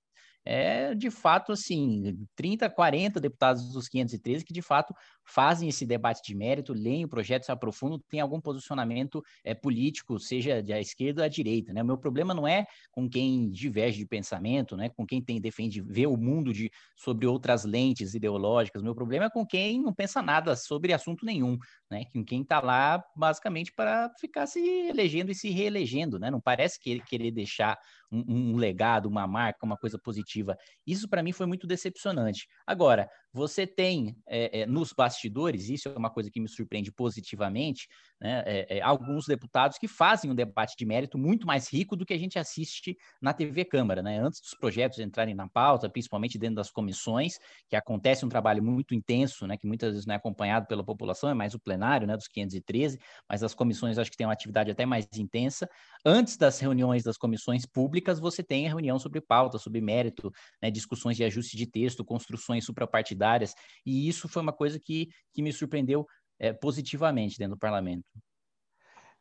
é 0.44 0.94
de 0.94 1.10
fato 1.10 1.52
assim, 1.52 2.18
30, 2.36 2.68
40 2.68 3.20
deputados 3.20 3.72
dos 3.72 3.88
513 3.88 4.44
que 4.44 4.52
de 4.52 4.62
fato 4.62 4.94
fazem 5.24 5.68
esse 5.68 5.86
debate 5.86 6.20
de 6.22 6.34
mérito, 6.34 6.72
leem 6.72 7.04
o 7.04 7.08
projeto, 7.08 7.44
se 7.44 7.52
aprofundam, 7.52 7.98
tem 8.10 8.20
algum 8.20 8.40
posicionamento 8.40 9.22
é, 9.42 9.54
político, 9.54 10.18
seja 10.18 10.62
da 10.62 10.78
esquerda 10.78 11.22
ou 11.22 11.28
da 11.28 11.28
direita. 11.28 11.72
Né? 11.72 11.82
O 11.82 11.86
meu 11.86 11.96
problema 11.96 12.34
não 12.34 12.46
é 12.46 12.66
com 12.92 13.08
quem 13.08 13.50
diverge 13.50 13.98
de 13.98 14.06
pensamento, 14.06 14.76
né? 14.76 14.90
com 14.90 15.06
quem 15.06 15.22
tem 15.22 15.40
defende 15.40 15.80
ver 15.80 16.06
o 16.06 16.16
mundo 16.16 16.52
de, 16.52 16.70
sobre 16.96 17.26
outras 17.26 17.64
lentes 17.64 18.14
ideológicas. 18.14 18.82
O 18.82 18.84
meu 18.84 18.94
problema 18.94 19.26
é 19.26 19.30
com 19.30 19.46
quem 19.46 19.80
não 19.80 19.94
pensa 19.94 20.20
nada 20.20 20.54
sobre 20.56 20.92
assunto 20.92 21.24
nenhum, 21.24 21.56
né? 21.90 22.04
com 22.12 22.24
quem 22.24 22.42
está 22.42 22.60
lá 22.60 23.02
basicamente 23.16 23.72
para 23.74 24.10
ficar 24.20 24.46
se 24.46 24.60
elegendo 24.60 25.30
e 25.30 25.34
se 25.34 25.48
reelegendo. 25.50 26.18
Né? 26.18 26.30
Não 26.30 26.40
parece 26.40 26.78
que 26.78 27.00
querer 27.00 27.30
deixar 27.30 27.78
um, 28.14 28.52
um 28.54 28.56
legado, 28.56 29.06
uma 29.06 29.26
marca, 29.26 29.64
uma 29.66 29.76
coisa 29.76 29.98
positiva. 29.98 30.56
Isso 30.86 31.08
para 31.08 31.22
mim 31.22 31.32
foi 31.32 31.46
muito 31.46 31.66
decepcionante. 31.66 32.46
Agora, 32.66 33.08
você 33.34 33.66
tem 33.66 34.16
é, 34.28 34.60
é, 34.60 34.66
nos 34.66 34.92
bastidores, 34.92 35.68
isso 35.68 35.88
é 35.88 35.98
uma 35.98 36.08
coisa 36.08 36.30
que 36.30 36.38
me 36.38 36.48
surpreende 36.48 36.92
positivamente, 36.92 37.88
né, 38.20 38.44
é, 38.46 38.78
é, 38.78 38.80
alguns 38.80 39.26
deputados 39.26 39.76
que 39.76 39.88
fazem 39.88 40.30
um 40.30 40.36
debate 40.36 40.76
de 40.78 40.86
mérito 40.86 41.18
muito 41.18 41.44
mais 41.44 41.68
rico 41.68 41.96
do 41.96 42.06
que 42.06 42.14
a 42.14 42.18
gente 42.18 42.38
assiste 42.38 42.96
na 43.20 43.32
TV 43.32 43.64
Câmara. 43.64 44.02
Né? 44.04 44.20
Antes 44.20 44.40
dos 44.40 44.54
projetos 44.54 45.00
entrarem 45.00 45.34
na 45.34 45.48
pauta, 45.48 45.90
principalmente 45.90 46.38
dentro 46.38 46.54
das 46.54 46.70
comissões, 46.70 47.36
que 47.68 47.74
acontece 47.74 48.24
um 48.24 48.28
trabalho 48.28 48.62
muito 48.62 48.94
intenso, 48.94 49.48
né, 49.48 49.56
que 49.56 49.66
muitas 49.66 49.90
vezes 49.90 50.06
não 50.06 50.14
é 50.14 50.16
acompanhado 50.16 50.68
pela 50.68 50.84
população, 50.84 51.28
é 51.28 51.34
mais 51.34 51.54
o 51.54 51.58
plenário 51.58 52.06
né, 52.06 52.16
dos 52.16 52.28
513, 52.28 53.00
mas 53.28 53.42
as 53.42 53.52
comissões 53.52 53.98
acho 53.98 54.12
que 54.12 54.16
tem 54.16 54.28
uma 54.28 54.32
atividade 54.32 54.70
até 54.70 54.86
mais 54.86 55.08
intensa. 55.16 55.68
Antes 56.06 56.36
das 56.36 56.60
reuniões 56.60 57.02
das 57.02 57.16
comissões 57.16 57.66
públicas, 57.66 58.20
você 58.20 58.44
tem 58.44 58.66
a 58.66 58.68
reunião 58.68 58.96
sobre 58.96 59.20
pauta, 59.20 59.58
sobre 59.58 59.80
mérito, 59.80 60.30
né, 60.62 60.70
discussões 60.70 61.16
de 61.16 61.24
ajuste 61.24 61.56
de 61.56 61.66
texto, 61.66 62.04
construções 62.04 62.64
suprapartidárias 62.64 63.23
partidárias, 63.24 63.54
e 63.84 64.06
isso 64.08 64.28
foi 64.28 64.42
uma 64.42 64.52
coisa 64.52 64.78
que, 64.78 65.08
que 65.32 65.42
me 65.42 65.52
surpreendeu 65.52 66.06
é, 66.38 66.52
positivamente 66.52 67.38
dentro 67.38 67.56
do 67.56 67.58
parlamento. 67.58 68.04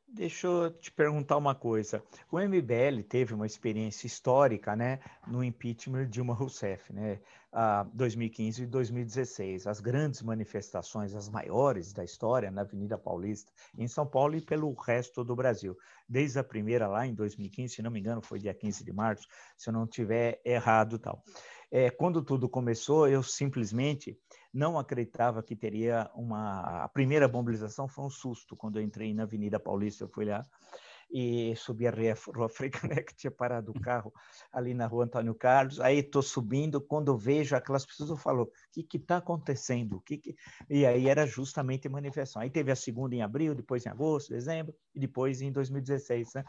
Deixa 0.05 0.45
eu 0.45 0.69
te 0.69 0.91
perguntar 0.91 1.37
uma 1.37 1.55
coisa. 1.55 2.03
O 2.31 2.39
MBL 2.39 3.01
teve 3.09 3.33
uma 3.33 3.47
experiência 3.47 4.05
histórica, 4.05 4.75
né, 4.75 4.99
no 5.25 5.43
impeachment 5.43 6.05
de 6.05 6.11
Dilma 6.11 6.35
Rousseff, 6.35 6.93
né, 6.93 7.19
2015 7.91 8.61
e 8.61 8.67
2016. 8.67 9.65
As 9.65 9.79
grandes 9.79 10.21
manifestações, 10.21 11.15
as 11.15 11.27
maiores 11.29 11.91
da 11.93 12.03
história, 12.03 12.51
na 12.51 12.61
Avenida 12.61 12.95
Paulista, 12.95 13.51
em 13.75 13.87
São 13.87 14.05
Paulo 14.05 14.35
e 14.35 14.41
pelo 14.41 14.71
resto 14.73 15.23
do 15.23 15.35
Brasil. 15.35 15.75
Desde 16.07 16.37
a 16.37 16.43
primeira 16.43 16.87
lá 16.87 17.07
em 17.07 17.15
2015, 17.15 17.73
se 17.73 17.81
não 17.81 17.89
me 17.89 17.99
engano, 17.99 18.21
foi 18.21 18.37
dia 18.37 18.53
15 18.53 18.83
de 18.83 18.93
março, 18.93 19.27
se 19.57 19.67
eu 19.67 19.73
não 19.73 19.87
tiver 19.87 20.39
errado, 20.45 20.99
tal. 20.99 21.23
É, 21.75 21.89
quando 21.89 22.21
tudo 22.21 22.47
começou, 22.47 23.07
eu 23.07 23.23
simplesmente 23.23 24.15
não 24.53 24.77
acreditava 24.77 25.41
que 25.41 25.55
teria 25.55 26.07
uma. 26.13 26.83
A 26.83 26.87
primeira 26.87 27.27
mobilização 27.27 27.87
foi 27.87 28.05
um 28.05 28.11
susto. 28.11 28.55
Quando 28.55 28.77
eu 28.77 28.83
entrei 28.83 29.11
na 29.11 29.23
Avenida 29.23 29.59
Paulista, 29.59 30.03
eu 30.03 30.07
fui 30.07 30.25
lá 30.25 30.43
e 31.11 31.55
subi 31.55 31.87
a 31.87 31.93
Rua 32.35 32.47
Frecané, 32.47 33.01
que 33.01 33.15
tinha 33.15 33.31
parado 33.31 33.71
o 33.71 33.81
carro 33.81 34.13
ali 34.51 34.75
na 34.75 34.85
Rua 34.85 35.05
Antônio 35.05 35.33
Carlos. 35.33 35.79
Aí 35.79 35.97
estou 35.97 36.21
subindo, 36.21 36.79
quando 36.79 37.17
vejo 37.17 37.55
aquelas 37.55 37.83
pessoas, 37.83 38.11
eu 38.11 38.17
falo: 38.17 38.43
o 38.43 38.83
que 38.83 38.97
está 38.97 39.17
acontecendo? 39.17 39.99
Que, 40.01 40.19
que 40.19 40.35
E 40.69 40.85
aí 40.85 41.09
era 41.09 41.25
justamente 41.25 41.89
manifestação. 41.89 42.43
Aí 42.43 42.51
teve 42.51 42.71
a 42.71 42.75
segunda 42.75 43.15
em 43.15 43.23
abril, 43.23 43.55
depois 43.55 43.83
em 43.83 43.89
agosto, 43.89 44.29
dezembro, 44.29 44.75
e 44.93 44.99
depois 44.99 45.41
em 45.41 45.51
2016. 45.51 46.35
Né? 46.35 46.43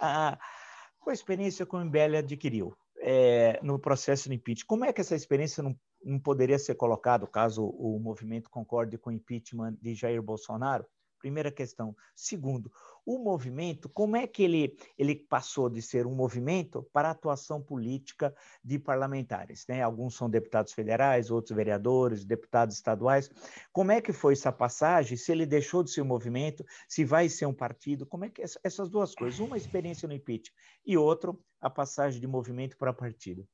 Ah, 0.00 0.36
qual 0.98 1.12
a 1.12 1.14
experiência 1.14 1.64
que 1.64 1.76
o 1.76 1.78
MBL 1.78 2.16
adquiriu? 2.18 2.76
É, 3.06 3.60
no 3.62 3.78
processo 3.78 4.30
de 4.30 4.34
impeachment. 4.34 4.66
Como 4.66 4.84
é 4.86 4.92
que 4.92 5.02
essa 5.02 5.14
experiência 5.14 5.62
não, 5.62 5.78
não 6.02 6.18
poderia 6.18 6.58
ser 6.58 6.74
colocada, 6.74 7.26
caso 7.26 7.66
o 7.66 7.98
movimento 8.00 8.48
concorde 8.48 8.96
com 8.96 9.10
o 9.10 9.12
impeachment 9.12 9.76
de 9.80 9.94
Jair 9.94 10.22
Bolsonaro? 10.22 10.86
Primeira 11.18 11.52
questão. 11.52 11.94
Segundo, 12.16 12.72
o 13.06 13.18
movimento, 13.18 13.88
como 13.88 14.16
é 14.16 14.26
que 14.26 14.42
ele, 14.42 14.76
ele 14.98 15.14
passou 15.14 15.68
de 15.68 15.82
ser 15.82 16.06
um 16.06 16.14
movimento 16.14 16.82
para 16.92 17.10
atuação 17.10 17.62
política 17.62 18.34
de 18.62 18.78
parlamentares? 18.78 19.66
Né? 19.68 19.82
Alguns 19.82 20.14
são 20.14 20.30
deputados 20.30 20.72
federais, 20.72 21.30
outros 21.30 21.54
vereadores, 21.54 22.24
deputados 22.24 22.76
estaduais. 22.76 23.30
Como 23.72 23.92
é 23.92 24.00
que 24.00 24.12
foi 24.12 24.32
essa 24.32 24.50
passagem? 24.50 25.16
Se 25.16 25.32
ele 25.32 25.44
deixou 25.44 25.82
de 25.82 25.90
ser 25.90 26.02
um 26.02 26.06
movimento, 26.06 26.64
se 26.88 27.04
vai 27.04 27.28
ser 27.28 27.46
um 27.46 27.54
partido? 27.54 28.06
Como 28.06 28.24
é 28.24 28.30
que 28.30 28.42
essas 28.42 28.88
duas 28.88 29.14
coisas? 29.14 29.40
Uma 29.40 29.56
experiência 29.56 30.08
no 30.08 30.14
impeachment 30.14 30.54
e 30.86 30.96
outro 30.96 31.42
a 31.60 31.68
passagem 31.70 32.20
de 32.20 32.26
movimento 32.26 32.76
para 32.76 32.92
partido. 32.92 33.46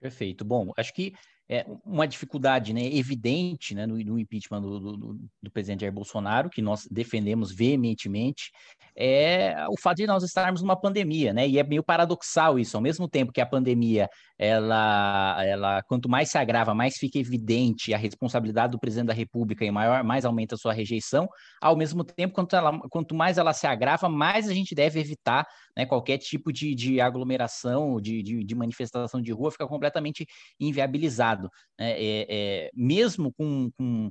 Perfeito. 0.00 0.44
Bom, 0.44 0.72
acho 0.76 0.92
que 0.92 1.14
é 1.48 1.66
uma 1.84 2.06
dificuldade 2.06 2.72
né, 2.72 2.82
evidente 2.84 3.74
né, 3.74 3.86
no, 3.86 3.96
no 3.98 4.18
impeachment 4.18 4.62
do, 4.62 4.80
do, 4.80 4.96
do, 5.42 5.50
presidente 5.50 5.82
Jair 5.82 5.92
Bolsonaro, 5.92 6.48
que 6.48 6.62
nós 6.62 6.88
defendemos 6.90 7.52
veementemente, 7.52 8.50
é 8.96 9.66
o 9.68 9.78
fato 9.78 9.98
de 9.98 10.06
nós 10.06 10.22
estarmos 10.22 10.62
numa 10.62 10.80
pandemia, 10.80 11.32
né? 11.32 11.46
E 11.46 11.58
é 11.58 11.62
meio 11.62 11.82
paradoxal 11.82 12.58
isso, 12.58 12.76
ao 12.76 12.82
mesmo 12.82 13.08
tempo 13.08 13.32
que 13.32 13.40
a 13.40 13.46
pandemia, 13.46 14.08
ela, 14.38 15.44
ela 15.44 15.82
quanto 15.82 16.08
mais 16.08 16.30
se 16.30 16.38
agrava, 16.38 16.74
mais 16.74 16.96
fica 16.96 17.18
evidente 17.18 17.92
a 17.92 17.98
responsabilidade 17.98 18.72
do 18.72 18.78
presidente 18.78 19.08
da 19.08 19.14
República 19.14 19.64
e 19.64 19.70
maior, 19.70 20.02
mais 20.02 20.24
aumenta 20.24 20.54
a 20.54 20.58
sua 20.58 20.72
rejeição, 20.72 21.28
ao 21.60 21.76
mesmo 21.76 22.04
tempo, 22.04 22.34
quanto, 22.34 22.56
ela, 22.56 22.78
quanto 22.88 23.14
mais 23.14 23.36
ela 23.36 23.52
se 23.52 23.66
agrava, 23.66 24.08
mais 24.08 24.48
a 24.48 24.54
gente 24.54 24.74
deve 24.74 25.00
evitar 25.00 25.46
né, 25.76 25.84
qualquer 25.84 26.18
tipo 26.18 26.52
de, 26.52 26.74
de 26.74 27.00
aglomeração, 27.00 28.00
de, 28.00 28.22
de, 28.22 28.44
de 28.44 28.54
manifestação 28.54 29.20
de 29.20 29.32
rua, 29.32 29.50
fica 29.50 29.66
completamente 29.66 30.26
inviabilizado. 30.58 31.33
Né? 31.42 31.92
É, 31.92 32.26
é, 32.28 32.70
mesmo 32.74 33.32
com, 33.32 33.70
com, 33.76 34.10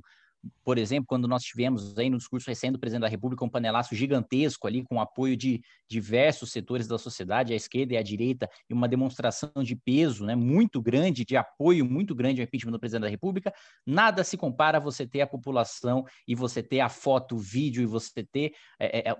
por 0.64 0.78
exemplo, 0.78 1.06
quando 1.06 1.28
nós 1.28 1.42
tivemos 1.42 1.96
aí 1.98 2.10
no 2.10 2.18
discurso 2.18 2.48
recente 2.48 2.72
do 2.72 2.78
presidente 2.78 3.02
da 3.02 3.08
República 3.08 3.44
um 3.44 3.48
panelaço 3.48 3.94
gigantesco 3.94 4.66
ali, 4.66 4.82
com 4.82 5.00
apoio 5.00 5.36
de 5.36 5.60
diversos 5.88 6.50
setores 6.52 6.86
da 6.86 6.98
sociedade, 6.98 7.52
a 7.52 7.56
esquerda 7.56 7.94
e 7.94 7.96
a 7.96 8.02
direita, 8.02 8.48
e 8.68 8.74
uma 8.74 8.88
demonstração 8.88 9.50
de 9.62 9.76
peso 9.76 10.24
né, 10.24 10.34
muito 10.34 10.80
grande, 10.80 11.24
de 11.24 11.36
apoio 11.36 11.84
muito 11.84 12.14
grande 12.14 12.40
ao 12.40 12.44
impeachment 12.44 12.72
do 12.72 12.80
presidente 12.80 13.02
da 13.02 13.08
República, 13.08 13.52
nada 13.86 14.24
se 14.24 14.36
compara 14.36 14.78
a 14.78 14.80
você 14.80 15.06
ter 15.06 15.20
a 15.20 15.26
população 15.26 16.04
e 16.26 16.34
você 16.34 16.62
ter 16.62 16.80
a 16.80 16.88
foto, 16.88 17.36
o 17.36 17.38
vídeo, 17.38 17.82
e 17.82 17.86
você 17.86 18.24
ter 18.24 18.52
é, 18.78 19.10
é, 19.10 19.16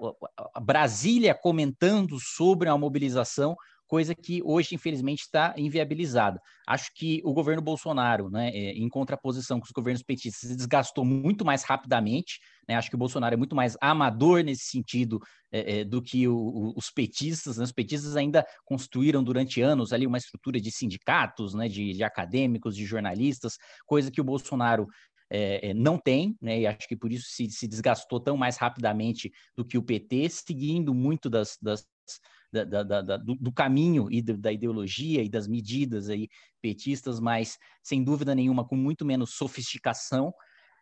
a 0.54 0.60
Brasília 0.60 1.34
comentando 1.34 2.18
sobre 2.20 2.68
a 2.68 2.76
mobilização 2.76 3.56
coisa 3.94 4.12
que 4.12 4.42
hoje, 4.44 4.74
infelizmente, 4.74 5.20
está 5.20 5.54
inviabilizada. 5.56 6.40
Acho 6.66 6.90
que 6.96 7.22
o 7.24 7.32
governo 7.32 7.62
Bolsonaro, 7.62 8.28
né, 8.28 8.48
é, 8.48 8.72
em 8.72 8.88
contraposição 8.88 9.60
com 9.60 9.66
os 9.66 9.70
governos 9.70 10.02
petistas, 10.02 10.50
se 10.50 10.56
desgastou 10.56 11.04
muito 11.04 11.44
mais 11.44 11.62
rapidamente. 11.62 12.40
Né? 12.68 12.74
Acho 12.74 12.90
que 12.90 12.96
o 12.96 12.98
Bolsonaro 12.98 13.34
é 13.34 13.36
muito 13.36 13.54
mais 13.54 13.76
amador 13.80 14.42
nesse 14.42 14.64
sentido 14.64 15.20
é, 15.52 15.78
é, 15.78 15.84
do 15.84 16.02
que 16.02 16.26
o, 16.26 16.36
o, 16.36 16.74
os 16.76 16.90
petistas. 16.90 17.56
Né? 17.56 17.62
Os 17.62 17.70
petistas 17.70 18.16
ainda 18.16 18.44
construíram 18.64 19.22
durante 19.22 19.62
anos 19.62 19.92
ali 19.92 20.08
uma 20.08 20.18
estrutura 20.18 20.60
de 20.60 20.72
sindicatos, 20.72 21.54
né, 21.54 21.68
de, 21.68 21.92
de 21.92 22.02
acadêmicos, 22.02 22.74
de 22.74 22.84
jornalistas, 22.84 23.52
coisa 23.86 24.10
que 24.10 24.20
o 24.20 24.24
Bolsonaro 24.24 24.88
é, 25.30 25.72
não 25.72 25.98
tem, 25.98 26.36
né, 26.42 26.62
e 26.62 26.66
acho 26.66 26.88
que 26.88 26.96
por 26.96 27.12
isso 27.12 27.26
se, 27.28 27.48
se, 27.48 27.68
desgastou 27.68 28.18
tão 28.18 28.36
mais 28.36 28.56
rapidamente 28.56 29.30
do 29.56 29.64
que 29.64 29.78
o 29.78 29.82
PT, 29.82 30.28
seguindo 30.30 30.92
muito 30.92 31.30
das, 31.30 31.56
das, 31.62 31.86
da, 32.62 32.82
da, 32.84 33.02
da, 33.02 33.16
do, 33.16 33.34
do, 33.34 33.52
caminho 33.52 34.08
e 34.10 34.22
da 34.22 34.52
ideologia 34.52 35.22
e 35.22 35.28
das 35.28 35.48
medidas 35.48 36.08
aí 36.08 36.28
petistas, 36.62 37.18
mas 37.18 37.58
sem 37.82 38.04
dúvida 38.04 38.34
nenhuma 38.34 38.64
com 38.64 38.76
muito 38.76 39.04
menos 39.04 39.34
sofisticação. 39.34 40.32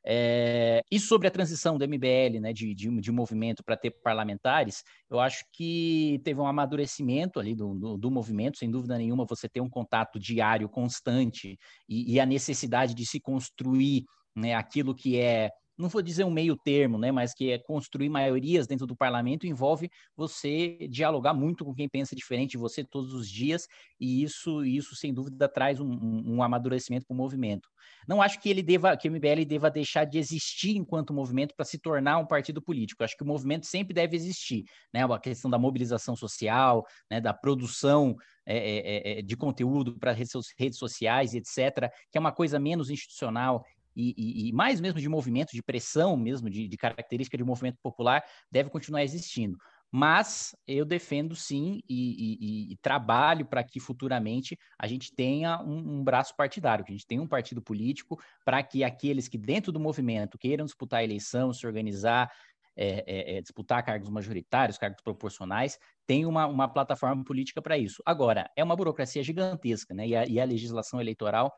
É, 0.05 0.83
e 0.91 0.99
sobre 0.99 1.29
a 1.29 1.31
transição 1.31 1.79
do 1.79 1.85
MBL, 1.87 2.41
né, 2.41 2.53
de, 2.53 2.75
de, 2.75 3.01
de 3.01 3.13
movimento 3.13 3.63
para 3.63 3.77
ter 3.77 3.93
parlamentares, 4.03 4.83
eu 5.09 5.21
acho 5.21 5.45
que 5.53 6.21
teve 6.25 6.41
um 6.41 6.47
amadurecimento 6.47 7.39
ali 7.39 7.55
do, 7.55 7.73
do, 7.75 7.97
do, 7.97 8.11
movimento, 8.11 8.59
sem 8.59 8.69
dúvida 8.69 8.99
nenhuma, 8.99 9.25
você 9.25 9.49
ter 9.49 9.61
um 9.61 9.71
contato 9.71 10.19
diário, 10.19 10.69
constante, 10.69 11.57
e, 11.89 12.15
e 12.15 12.21
a 12.21 12.27
necessidade 12.27 12.95
de 12.95 13.07
se 13.07 13.21
construir 13.21 14.05
né, 14.35 14.55
aquilo 14.55 14.95
que 14.95 15.19
é 15.19 15.51
não 15.77 15.89
vou 15.89 16.03
dizer 16.03 16.25
um 16.25 16.31
meio 16.31 16.57
termo, 16.57 16.99
né, 16.99 17.11
mas 17.11 17.35
que 17.35 17.51
é 17.51 17.59
construir 17.59 18.09
maiorias 18.09 18.67
dentro 18.67 18.87
do 18.87 18.97
parlamento 18.97 19.47
envolve 19.47 19.91
você 20.17 20.87
dialogar 20.89 21.35
muito 21.35 21.65
com 21.65 21.75
quem 21.75 21.89
pensa 21.89 22.15
diferente 22.15 22.53
de 22.53 22.59
você 22.59 22.85
todos 22.85 23.13
os 23.15 23.29
dias, 23.29 23.67
e 23.99 24.23
isso, 24.23 24.65
isso 24.65 24.95
sem 24.95 25.13
dúvida 25.13 25.49
traz 25.49 25.81
um, 25.81 25.91
um, 26.27 26.43
amadurecimento 26.43 27.07
para 27.07 27.15
o 27.15 27.17
movimento. 27.17 27.69
Não 28.07 28.21
acho 28.21 28.41
que 28.41 28.49
ele 28.49 28.63
deva, 28.63 28.97
que 28.97 29.09
o 29.09 29.13
MBL 29.13 29.45
deva 29.47 29.71
deixar 29.71 30.05
de 30.05 30.19
existir 30.19 30.77
enquanto 30.77 31.15
movimento 31.15 31.55
para 31.55 31.65
se 31.65 31.79
tornar 31.79 32.19
um 32.19 32.27
partido 32.27 32.61
político. 32.61 33.03
Acho 33.03 33.17
que 33.17 33.23
o 33.23 33.27
movimento 33.27 33.67
sempre 33.67 33.95
deve 33.95 34.17
existir, 34.17 34.65
né? 34.93 35.05
A 35.05 35.19
questão 35.19 35.51
da 35.51 35.59
mobilização 35.59 36.15
social, 36.17 36.85
né? 37.11 37.21
Da 37.21 37.33
produção 37.33 38.17
é, 38.47 38.57
é, 38.57 39.19
é 39.19 39.23
de 39.23 39.37
conteúdo 39.37 39.99
para 39.99 40.13
redes 40.13 40.79
sociais, 40.79 41.35
etc., 41.35 41.91
que 42.11 42.19
é 42.19 42.21
uma 42.21 42.33
coisa 42.33 42.59
menos 42.59 42.91
institucional 42.91 43.65
e, 43.95 44.15
e, 44.17 44.49
e, 44.49 44.53
mais 44.53 44.81
mesmo 44.81 45.01
de 45.01 45.09
movimento, 45.09 45.53
de 45.53 45.63
pressão 45.63 46.17
mesmo, 46.17 46.49
de, 46.49 46.69
de 46.69 46.77
característica 46.77 47.37
de 47.37 47.45
movimento 47.45 47.79
popular, 47.83 48.23
deve 48.51 48.71
continuar 48.71 49.03
existindo. 49.03 49.57
Mas 49.95 50.57
eu 50.67 50.87
defendo 50.87 51.37
sim 51.37 51.83
e, 51.87 52.73
e 52.73 52.77
trabalho 52.79 53.45
para 53.45 53.63
que 53.63 53.79
futuramente 53.79 54.59
a 54.79 54.87
gente 54.87 55.15
tenha 55.15 55.61
um, 55.61 55.99
um, 55.99 56.03
braço 56.03 56.35
partidário, 56.35 56.83
que 56.83 56.91
a 56.93 56.97
gente 56.97 57.07
tenha 57.07 57.21
um 57.21 57.29
partido 57.29 57.61
político 57.61 58.19
para 58.43 58.63
que 58.63 58.83
aqueles 58.83 59.29
que 59.29 59.37
dentro 59.37 59.71
do 59.71 59.79
movimento 59.79 60.39
queiram 60.39 60.65
disputar 60.65 61.01
a 61.01 61.05
eleição, 61.05 61.53
se 61.53 61.67
organizar, 61.67 62.33
é, 62.75 63.05
é, 63.07 63.37
é, 63.37 63.41
disputar 63.43 63.85
cargos 63.85 64.09
majoritários, 64.09 64.79
cargos 64.79 65.03
proporcionais, 65.03 65.79
tem 66.07 66.25
uma, 66.25 66.47
uma 66.47 66.67
plataforma 66.67 67.23
política 67.23 67.61
para 67.61 67.77
isso. 67.77 68.03
Agora, 68.07 68.51
é 68.57 68.65
uma 68.65 68.75
burocracia 68.75 69.23
gigantesca, 69.23 69.93
né? 69.93 70.07
E 70.07 70.17
a, 70.17 70.27
e 70.27 70.41
a 70.41 70.45
legislação 70.45 70.99
eleitoral 70.99 71.53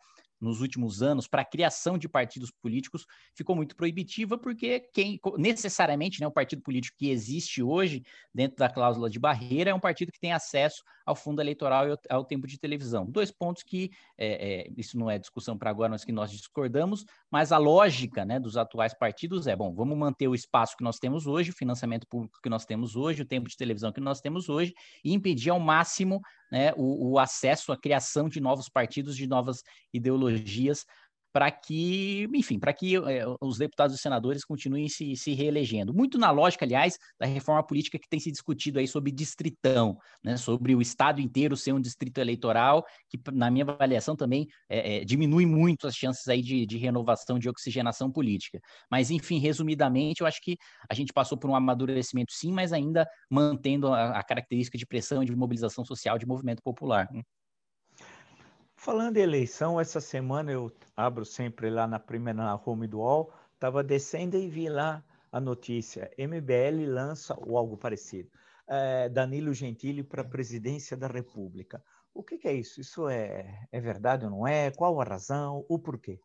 nos 0.44 0.60
últimos 0.60 1.02
anos 1.02 1.26
para 1.26 1.42
a 1.42 1.44
criação 1.44 1.96
de 1.96 2.08
partidos 2.08 2.50
políticos 2.50 3.06
ficou 3.34 3.56
muito 3.56 3.74
proibitiva, 3.74 4.36
porque 4.36 4.80
quem 4.92 5.18
necessariamente 5.38 6.20
né, 6.20 6.26
o 6.26 6.30
partido 6.30 6.62
político 6.62 6.98
que 6.98 7.08
existe 7.08 7.62
hoje, 7.62 8.02
dentro 8.32 8.58
da 8.58 8.68
cláusula 8.68 9.08
de 9.08 9.18
barreira, 9.18 9.70
é 9.70 9.74
um 9.74 9.80
partido 9.80 10.12
que 10.12 10.20
tem 10.20 10.32
acesso 10.32 10.82
ao 11.06 11.14
fundo 11.14 11.40
eleitoral 11.40 11.88
e 11.88 11.96
ao, 12.08 12.24
tempo 12.24 12.46
de 12.46 12.58
televisão. 12.58 13.04
Dois 13.06 13.30
pontos 13.30 13.62
que, 13.62 13.90
é, 14.16 14.66
é, 14.66 14.72
isso 14.76 14.98
não 14.98 15.10
é 15.10 15.18
discussão 15.18 15.56
para 15.56 15.70
agora, 15.70 15.90
mas 15.90 16.04
que 16.04 16.12
nós 16.12 16.30
discordamos, 16.30 17.04
mas 17.30 17.52
a 17.52 17.58
lógica 17.58 18.24
né, 18.24 18.38
dos 18.38 18.56
atuais 18.56 18.94
partidos 18.94 19.46
é, 19.46 19.56
bom, 19.56 19.74
vamos 19.74 19.96
manter 19.96 20.28
o 20.28 20.34
espaço 20.34 20.76
que 20.76 20.84
nós 20.84 20.98
temos 20.98 21.26
hoje, 21.26 21.50
o 21.50 21.54
financiamento 21.54 22.06
público 22.06 22.38
que 22.42 22.48
nós 22.48 22.64
temos 22.64 22.96
hoje, 22.96 23.22
o 23.22 23.26
tempo 23.26 23.48
de 23.48 23.56
televisão 23.56 23.92
que 23.92 24.00
nós 24.00 24.20
temos 24.20 24.48
hoje, 24.48 24.74
e 25.04 25.12
impedir 25.12 25.50
ao 25.50 25.60
máximo 25.60 26.20
né, 26.50 26.72
o, 26.76 27.12
o 27.12 27.18
acesso 27.18 27.72
à 27.72 27.76
criação 27.76 28.28
de 28.28 28.40
novos 28.40 28.68
partidos, 28.68 29.16
de 29.16 29.26
novas 29.26 29.62
ideologias 29.92 30.33
para 31.34 31.50
que, 31.50 32.28
enfim, 32.32 32.60
para 32.60 32.72
que 32.72 32.94
é, 32.94 33.24
os 33.40 33.58
deputados 33.58 33.96
e 33.96 33.98
senadores 33.98 34.44
continuem 34.44 34.88
se, 34.88 35.16
se 35.16 35.34
reelegendo. 35.34 35.92
Muito 35.92 36.16
na 36.16 36.30
lógica, 36.30 36.64
aliás, 36.64 36.96
da 37.18 37.26
reforma 37.26 37.66
política 37.66 37.98
que 37.98 38.08
tem 38.08 38.20
se 38.20 38.30
discutido 38.30 38.78
aí 38.78 38.86
sobre 38.86 39.10
distritão, 39.10 39.98
né, 40.22 40.36
sobre 40.36 40.76
o 40.76 40.80
estado 40.80 41.20
inteiro 41.20 41.56
ser 41.56 41.72
um 41.72 41.80
distrito 41.80 42.18
eleitoral, 42.18 42.84
que 43.10 43.18
na 43.32 43.50
minha 43.50 43.64
avaliação 43.64 44.14
também 44.14 44.46
é, 44.68 44.98
é, 44.98 45.04
diminui 45.04 45.44
muito 45.44 45.88
as 45.88 45.96
chances 45.96 46.28
aí 46.28 46.40
de, 46.40 46.64
de 46.64 46.78
renovação, 46.78 47.36
de 47.36 47.48
oxigenação 47.48 48.12
política. 48.12 48.60
Mas, 48.88 49.10
enfim, 49.10 49.40
resumidamente, 49.40 50.20
eu 50.20 50.28
acho 50.28 50.40
que 50.40 50.56
a 50.88 50.94
gente 50.94 51.12
passou 51.12 51.36
por 51.36 51.50
um 51.50 51.56
amadurecimento 51.56 52.32
sim, 52.32 52.52
mas 52.52 52.72
ainda 52.72 53.08
mantendo 53.28 53.92
a, 53.92 54.20
a 54.20 54.22
característica 54.22 54.78
de 54.78 54.86
pressão 54.86 55.20
e 55.20 55.26
de 55.26 55.34
mobilização 55.34 55.84
social 55.84 56.16
de 56.16 56.26
movimento 56.26 56.62
popular. 56.62 57.08
Né? 57.12 57.22
Falando 58.84 59.16
em 59.16 59.22
eleição, 59.22 59.80
essa 59.80 59.98
semana 59.98 60.52
eu 60.52 60.70
abro 60.94 61.24
sempre 61.24 61.70
lá 61.70 61.86
na 61.86 61.98
primeira 61.98 62.44
na 62.44 62.54
home 62.54 62.86
do 62.86 62.98
UOL, 62.98 63.32
estava 63.54 63.82
descendo 63.82 64.36
e 64.36 64.46
vi 64.46 64.68
lá 64.68 65.02
a 65.32 65.40
notícia: 65.40 66.10
MBL 66.18 66.84
lança 66.86 67.34
ou 67.34 67.56
algo 67.56 67.78
parecido. 67.78 68.28
É, 68.68 69.08
Danilo 69.08 69.54
Gentili 69.54 70.02
para 70.02 70.20
a 70.20 70.28
presidência 70.28 70.98
da 70.98 71.06
República. 71.06 71.82
O 72.12 72.22
que, 72.22 72.36
que, 72.36 72.46
é 72.46 72.52
isso? 72.52 72.78
Isso 72.78 73.08
é, 73.08 73.66
é 73.72 73.80
verdade 73.80 74.26
ou 74.26 74.30
não 74.30 74.46
é? 74.46 74.70
Qual 74.70 75.00
a 75.00 75.04
razão? 75.04 75.64
O 75.66 75.78
porquê? 75.78 76.20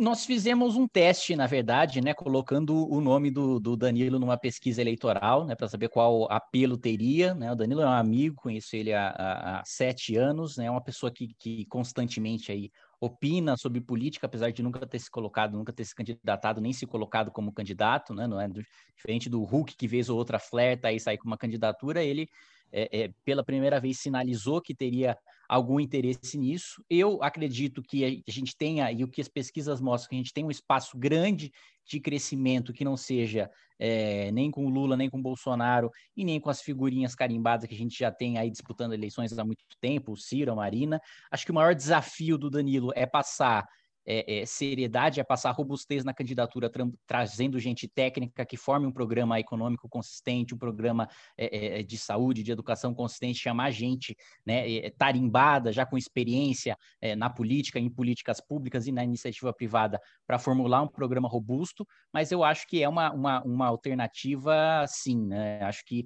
Nós 0.00 0.24
fizemos 0.24 0.76
um 0.76 0.88
teste, 0.88 1.36
na 1.36 1.46
verdade, 1.46 2.00
né, 2.00 2.14
colocando 2.14 2.90
o 2.90 3.00
nome 3.00 3.30
do, 3.30 3.60
do 3.60 3.76
Danilo 3.76 4.18
numa 4.18 4.38
pesquisa 4.38 4.80
eleitoral, 4.80 5.44
né, 5.44 5.54
para 5.54 5.68
saber 5.68 5.88
qual 5.88 6.26
apelo 6.32 6.78
teria. 6.78 7.34
Né? 7.34 7.52
O 7.52 7.54
Danilo 7.54 7.82
é 7.82 7.86
um 7.86 7.90
amigo, 7.90 8.36
conheço 8.36 8.74
ele 8.74 8.94
há, 8.94 9.08
há, 9.10 9.60
há 9.60 9.64
sete 9.64 10.16
anos, 10.16 10.56
né, 10.56 10.66
é 10.66 10.70
uma 10.70 10.82
pessoa 10.82 11.12
que, 11.12 11.34
que 11.38 11.66
constantemente 11.66 12.50
aí 12.50 12.70
opina 12.98 13.56
sobre 13.56 13.80
política, 13.80 14.26
apesar 14.26 14.50
de 14.50 14.62
nunca 14.62 14.86
ter 14.86 14.98
se 14.98 15.10
colocado, 15.10 15.56
nunca 15.56 15.72
ter 15.72 15.84
se 15.84 15.94
candidatado, 15.94 16.60
nem 16.60 16.72
se 16.72 16.86
colocado 16.86 17.30
como 17.30 17.52
candidato, 17.52 18.14
né, 18.14 18.26
não 18.26 18.40
é 18.40 18.48
diferente 18.96 19.28
do 19.28 19.42
Hulk 19.42 19.76
que 19.76 19.86
vez 19.86 20.08
ou 20.08 20.16
outra 20.16 20.38
flerta 20.38 20.90
e 20.90 20.98
sai 20.98 21.18
com 21.18 21.26
uma 21.26 21.38
candidatura, 21.38 22.02
ele 22.02 22.28
é, 22.72 23.04
é, 23.04 23.10
pela 23.24 23.44
primeira 23.44 23.80
vez 23.80 23.98
sinalizou 23.98 24.60
que 24.60 24.74
teria 24.74 25.16
algum 25.50 25.80
interesse 25.80 26.38
nisso. 26.38 26.80
Eu 26.88 27.20
acredito 27.24 27.82
que 27.82 28.22
a 28.24 28.30
gente 28.30 28.56
tenha, 28.56 28.92
e 28.92 29.02
o 29.02 29.08
que 29.08 29.20
as 29.20 29.26
pesquisas 29.26 29.80
mostram, 29.80 30.10
que 30.10 30.14
a 30.14 30.18
gente 30.18 30.32
tem 30.32 30.44
um 30.44 30.50
espaço 30.50 30.96
grande 30.96 31.50
de 31.84 31.98
crescimento 31.98 32.72
que 32.72 32.84
não 32.84 32.96
seja 32.96 33.50
é, 33.76 34.30
nem 34.30 34.48
com 34.48 34.68
Lula, 34.68 34.96
nem 34.96 35.10
com 35.10 35.20
Bolsonaro, 35.20 35.90
e 36.16 36.24
nem 36.24 36.38
com 36.38 36.50
as 36.50 36.62
figurinhas 36.62 37.16
carimbadas 37.16 37.68
que 37.68 37.74
a 37.74 37.78
gente 37.78 37.98
já 37.98 38.12
tem 38.12 38.38
aí 38.38 38.48
disputando 38.48 38.92
eleições 38.92 39.36
há 39.36 39.44
muito 39.44 39.64
tempo, 39.80 40.12
o 40.12 40.16
Ciro, 40.16 40.52
a 40.52 40.54
Marina. 40.54 41.00
Acho 41.32 41.44
que 41.44 41.50
o 41.50 41.54
maior 41.54 41.74
desafio 41.74 42.38
do 42.38 42.48
Danilo 42.48 42.92
é 42.94 43.04
passar 43.04 43.66
é, 44.06 44.40
é, 44.40 44.46
seriedade, 44.46 45.20
é 45.20 45.24
passar 45.24 45.50
robustez 45.52 46.04
na 46.04 46.14
candidatura, 46.14 46.70
tra 46.70 46.86
trazendo 47.06 47.58
gente 47.58 47.86
técnica 47.86 48.44
que 48.44 48.56
forme 48.56 48.86
um 48.86 48.92
programa 48.92 49.38
econômico 49.38 49.88
consistente, 49.88 50.54
um 50.54 50.58
programa 50.58 51.08
é, 51.36 51.80
é 51.80 51.82
de 51.82 51.98
saúde, 51.98 52.42
de 52.42 52.52
educação 52.52 52.94
consistente, 52.94 53.38
chamar 53.38 53.70
gente 53.70 54.16
né, 54.44 54.70
é, 54.72 54.90
tarimbada, 54.90 55.72
já 55.72 55.84
com 55.84 55.98
experiência 55.98 56.76
é, 57.00 57.14
na 57.14 57.28
política, 57.28 57.78
em 57.78 57.90
políticas 57.90 58.40
públicas 58.40 58.86
e 58.86 58.92
na 58.92 59.04
iniciativa 59.04 59.52
privada, 59.52 60.00
para 60.26 60.38
formular 60.38 60.82
um 60.82 60.88
programa 60.88 61.28
robusto, 61.28 61.86
mas 62.12 62.32
eu 62.32 62.42
acho 62.42 62.66
que 62.66 62.82
é 62.82 62.88
uma, 62.88 63.12
uma, 63.12 63.42
uma 63.42 63.66
alternativa, 63.66 64.84
sim. 64.86 65.26
Né? 65.26 65.60
Acho 65.62 65.84
que, 65.84 66.04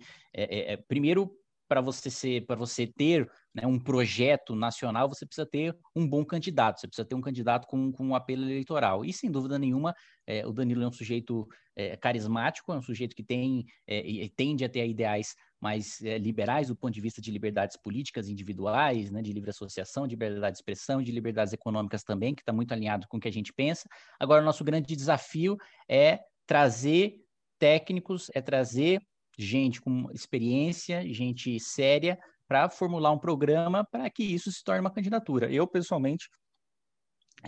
primeiro, 0.88 1.30
para 1.68 1.80
você 1.80 2.10
ser, 2.10 2.46
para 2.46 2.56
você 2.56 2.86
ter 2.86 3.30
né, 3.54 3.66
um 3.66 3.78
projeto 3.78 4.54
nacional, 4.54 5.08
você 5.08 5.24
precisa 5.24 5.46
ter 5.46 5.76
um 5.94 6.06
bom 6.06 6.24
candidato, 6.24 6.80
você 6.80 6.86
precisa 6.86 7.06
ter 7.06 7.14
um 7.14 7.20
candidato 7.20 7.66
com, 7.66 7.92
com 7.92 8.06
um 8.06 8.14
apelo 8.14 8.44
eleitoral. 8.44 9.04
E, 9.04 9.12
sem 9.12 9.30
dúvida 9.30 9.58
nenhuma, 9.58 9.94
é, 10.26 10.46
o 10.46 10.52
Danilo 10.52 10.82
é 10.82 10.88
um 10.88 10.92
sujeito 10.92 11.46
é, 11.76 11.96
carismático, 11.96 12.72
é 12.72 12.76
um 12.76 12.82
sujeito 12.82 13.14
que 13.14 13.22
tem 13.22 13.64
é, 13.86 14.28
tende 14.36 14.64
a 14.64 14.68
ter 14.68 14.86
ideais 14.86 15.34
mais 15.60 16.02
é, 16.02 16.18
liberais 16.18 16.68
do 16.68 16.76
ponto 16.76 16.92
de 16.92 17.00
vista 17.00 17.22
de 17.22 17.30
liberdades 17.30 17.76
políticas 17.76 18.28
individuais, 18.28 19.10
né, 19.10 19.22
de 19.22 19.32
livre 19.32 19.50
associação, 19.50 20.06
de 20.06 20.14
liberdade 20.14 20.52
de 20.52 20.58
expressão, 20.58 21.02
de 21.02 21.10
liberdades 21.10 21.52
econômicas 21.52 22.04
também, 22.04 22.34
que 22.34 22.42
está 22.42 22.52
muito 22.52 22.72
alinhado 22.72 23.06
com 23.08 23.16
o 23.16 23.20
que 23.20 23.28
a 23.28 23.32
gente 23.32 23.52
pensa. 23.52 23.88
Agora, 24.20 24.42
o 24.42 24.44
nosso 24.44 24.62
grande 24.62 24.94
desafio 24.94 25.56
é 25.88 26.20
trazer 26.46 27.14
técnicos, 27.58 28.30
é 28.34 28.42
trazer 28.42 29.00
gente 29.38 29.80
com 29.80 30.10
experiência, 30.12 31.02
gente 31.12 31.58
séria, 31.60 32.18
para 32.46 32.68
formular 32.68 33.10
um 33.10 33.18
programa 33.18 33.84
para 33.84 34.08
que 34.10 34.22
isso 34.22 34.50
se 34.52 34.62
torne 34.62 34.80
uma 34.80 34.92
candidatura. 34.92 35.50
Eu, 35.50 35.66
pessoalmente, 35.66 36.28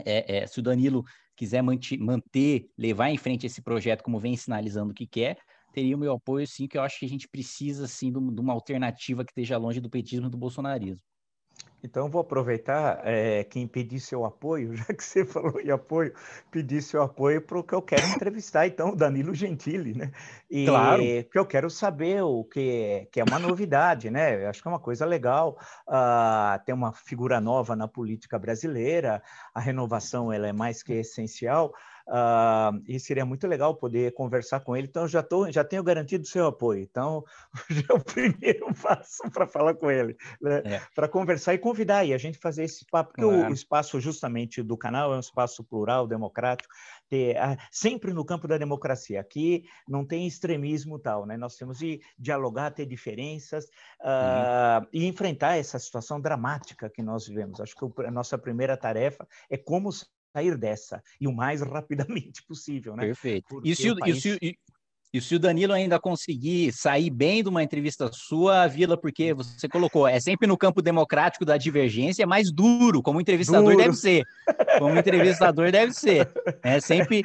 é, 0.04 0.38
é, 0.38 0.46
se 0.46 0.58
o 0.58 0.62
Danilo 0.62 1.04
quiser 1.36 1.62
manter, 1.62 2.68
levar 2.76 3.10
em 3.10 3.18
frente 3.18 3.46
esse 3.46 3.62
projeto 3.62 4.02
como 4.02 4.18
vem 4.18 4.36
sinalizando 4.36 4.94
que 4.94 5.06
quer, 5.06 5.38
teria 5.72 5.94
o 5.94 5.98
meu 5.98 6.14
apoio, 6.14 6.46
sim, 6.46 6.66
que 6.66 6.78
eu 6.78 6.82
acho 6.82 6.98
que 6.98 7.04
a 7.04 7.08
gente 7.08 7.28
precisa, 7.28 7.86
sim, 7.86 8.10
de 8.10 8.18
uma 8.18 8.52
alternativa 8.52 9.24
que 9.24 9.30
esteja 9.30 9.58
longe 9.58 9.80
do 9.80 9.90
petismo 9.90 10.26
e 10.26 10.30
do 10.30 10.38
bolsonarismo. 10.38 11.02
Então, 11.82 12.08
vou 12.08 12.20
aproveitar 12.20 13.00
é, 13.04 13.44
quem 13.44 13.66
pedir 13.66 14.00
seu 14.00 14.24
apoio, 14.24 14.74
já 14.76 14.84
que 14.86 15.04
você 15.04 15.24
falou 15.24 15.60
em 15.60 15.70
apoio, 15.70 16.12
pedir 16.50 16.82
seu 16.82 17.02
apoio 17.02 17.40
para 17.40 17.58
o 17.58 17.62
que 17.62 17.74
eu 17.74 17.82
quero 17.82 18.06
entrevistar, 18.08 18.66
então, 18.66 18.90
o 18.90 18.96
Danilo 18.96 19.34
Gentili, 19.34 19.94
né? 19.94 20.10
E 20.50 20.66
claro. 20.66 21.02
que 21.02 21.38
eu 21.38 21.46
quero 21.46 21.70
saber 21.70 22.22
o 22.22 22.44
que, 22.44 23.08
que 23.12 23.20
é 23.20 23.24
uma 23.24 23.38
novidade, 23.38 24.10
né? 24.10 24.44
Eu 24.44 24.50
acho 24.50 24.62
que 24.62 24.68
é 24.68 24.70
uma 24.70 24.80
coisa 24.80 25.04
legal 25.04 25.58
uh, 25.88 26.64
ter 26.64 26.72
uma 26.72 26.92
figura 26.92 27.40
nova 27.40 27.76
na 27.76 27.86
política 27.86 28.38
brasileira, 28.38 29.22
a 29.54 29.60
renovação 29.60 30.32
ela 30.32 30.48
é 30.48 30.52
mais 30.52 30.82
que 30.82 30.92
essencial. 30.92 31.72
Uh, 32.08 32.80
e 32.86 33.00
seria 33.00 33.26
muito 33.26 33.48
legal 33.48 33.74
poder 33.74 34.12
conversar 34.12 34.60
com 34.60 34.76
ele. 34.76 34.86
Então, 34.86 35.08
já, 35.08 35.24
tô, 35.24 35.50
já 35.50 35.64
tenho 35.64 35.82
garantido 35.82 36.22
o 36.22 36.26
seu 36.26 36.46
apoio. 36.46 36.80
Então, 36.80 37.24
já 37.68 37.82
é 37.90 37.92
o 37.92 38.00
primeiro 38.00 38.66
passo 38.80 39.28
para 39.32 39.46
falar 39.46 39.74
com 39.74 39.90
ele, 39.90 40.16
né? 40.40 40.62
é. 40.64 40.82
para 40.94 41.08
conversar 41.08 41.54
e 41.54 41.58
convidar 41.58 42.04
e 42.04 42.14
a 42.14 42.18
gente 42.18 42.38
fazer 42.38 42.62
esse 42.62 42.86
papo, 42.86 43.10
porque 43.10 43.24
o, 43.24 43.48
o, 43.48 43.52
espaço 43.52 44.00
justamente 44.00 44.62
do 44.62 44.76
canal 44.76 45.12
é 45.12 45.16
um 45.16 45.20
espaço 45.20 45.64
plural, 45.64 46.06
democrático, 46.06 46.72
ter, 47.08 47.36
uh, 47.36 47.56
sempre 47.72 48.12
no 48.12 48.24
campo 48.24 48.46
da 48.46 48.56
democracia. 48.56 49.20
Aqui 49.20 49.64
não 49.88 50.04
tem 50.04 50.28
extremismo 50.28 51.00
tal, 51.00 51.26
né? 51.26 51.36
Nós 51.36 51.56
temos 51.56 51.78
de 51.78 52.00
dialogar, 52.16 52.70
ter 52.70 52.86
diferenças 52.86 53.64
uh, 54.00 54.80
uhum. 54.80 54.86
e 54.92 55.06
enfrentar 55.06 55.56
essa 55.56 55.78
situação 55.78 56.20
dramática 56.20 56.88
que 56.88 57.02
nós 57.02 57.26
vivemos. 57.26 57.60
Acho 57.60 57.74
que 57.74 58.02
a 58.02 58.10
nossa 58.12 58.38
primeira 58.38 58.76
tarefa 58.76 59.26
é 59.50 59.56
como 59.56 59.90
sair 60.36 60.56
dessa 60.58 61.02
e 61.18 61.26
o 61.26 61.32
mais 61.32 61.62
rapidamente 61.62 62.42
possível, 62.46 62.94
né? 62.94 63.06
Perfeito. 63.06 63.60
e 63.64 63.74
se, 63.74 63.90
o, 63.90 63.96
país... 63.96 64.16
e, 64.16 64.20
se, 64.20 64.38
e, 64.42 64.54
e 65.14 65.20
se 65.20 65.34
o 65.34 65.38
Danilo 65.38 65.72
ainda 65.72 65.98
conseguir 65.98 66.72
sair 66.72 67.08
bem 67.08 67.42
de 67.42 67.48
uma 67.48 67.62
entrevista 67.62 68.10
sua, 68.12 68.66
Vila, 68.66 68.98
porque 68.98 69.32
você 69.32 69.66
colocou, 69.66 70.06
é 70.06 70.20
sempre 70.20 70.46
no 70.46 70.58
campo 70.58 70.82
democrático 70.82 71.44
da 71.44 71.56
divergência, 71.56 72.22
é 72.22 72.26
mais 72.26 72.52
duro, 72.52 73.02
como 73.02 73.18
entrevistador 73.18 73.72
duro. 73.72 73.76
deve 73.78 73.94
ser. 73.94 74.24
Como 74.78 74.98
entrevistador 74.98 75.72
deve 75.72 75.92
ser. 75.94 76.30
É 76.62 76.80
sempre 76.80 77.22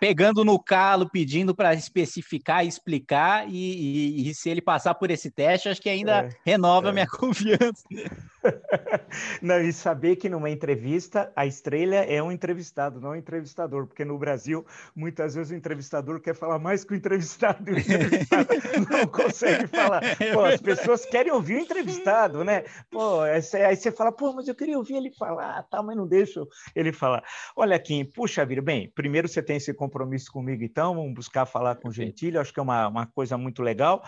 pegando 0.00 0.44
no 0.44 0.58
calo, 0.58 1.08
pedindo 1.08 1.54
para 1.54 1.74
especificar, 1.74 2.66
explicar, 2.66 3.48
e, 3.48 3.52
e, 3.54 4.28
e, 4.28 4.34
se 4.34 4.50
ele 4.50 4.60
passar 4.60 4.94
por 4.94 5.08
esse 5.10 5.30
teste, 5.30 5.68
acho 5.68 5.80
que 5.80 5.88
ainda 5.88 6.24
é, 6.24 6.30
renova 6.44 6.88
a 6.88 6.90
é. 6.90 6.92
minha 6.92 7.06
confiança. 7.06 7.84
Não, 9.40 9.60
e 9.60 9.72
saber 9.72 10.16
que 10.16 10.28
numa 10.28 10.50
entrevista 10.50 11.32
a 11.34 11.46
estrela 11.46 11.96
é 11.96 12.22
um 12.22 12.30
entrevistado, 12.30 13.00
não 13.00 13.10
um 13.10 13.16
entrevistador, 13.16 13.86
porque 13.86 14.04
no 14.04 14.18
Brasil 14.18 14.64
muitas 14.94 15.34
vezes 15.34 15.52
o 15.52 15.54
entrevistador 15.54 16.20
quer 16.20 16.34
falar 16.34 16.58
mais 16.58 16.84
que 16.84 16.92
o 16.92 16.96
entrevistado, 16.96 17.70
e 17.70 17.74
o 17.74 17.78
entrevistado 17.78 18.48
não 18.90 19.06
consegue 19.06 19.66
falar. 19.66 20.02
Pô, 20.32 20.44
as 20.44 20.60
pessoas 20.60 21.04
querem 21.06 21.32
ouvir 21.32 21.56
o 21.56 21.60
entrevistado, 21.60 22.44
né? 22.44 22.64
Pô, 22.90 23.20
aí 23.20 23.42
você 23.42 23.90
fala, 23.90 24.12
pô, 24.12 24.32
mas 24.32 24.48
eu 24.48 24.54
queria 24.54 24.76
ouvir 24.76 24.96
ele 24.96 25.12
falar, 25.12 25.62
tá, 25.64 25.82
mas 25.82 25.96
não 25.96 26.06
deixo 26.06 26.46
ele 26.74 26.92
falar. 26.92 27.22
Olha 27.54 27.76
aqui, 27.76 28.04
puxa 28.04 28.44
vida, 28.44 28.62
bem, 28.62 28.90
primeiro 28.94 29.28
você 29.28 29.42
tem 29.42 29.56
esse 29.56 29.72
compromisso 29.72 30.30
comigo, 30.32 30.62
então, 30.62 30.94
vamos 30.94 31.14
buscar 31.14 31.46
falar 31.46 31.76
com 31.76 31.88
o 31.88 31.92
Gentilho, 31.92 32.40
acho 32.40 32.52
que 32.52 32.60
é 32.60 32.62
uma, 32.62 32.88
uma 32.88 33.06
coisa 33.06 33.36
muito 33.36 33.62
legal. 33.62 34.02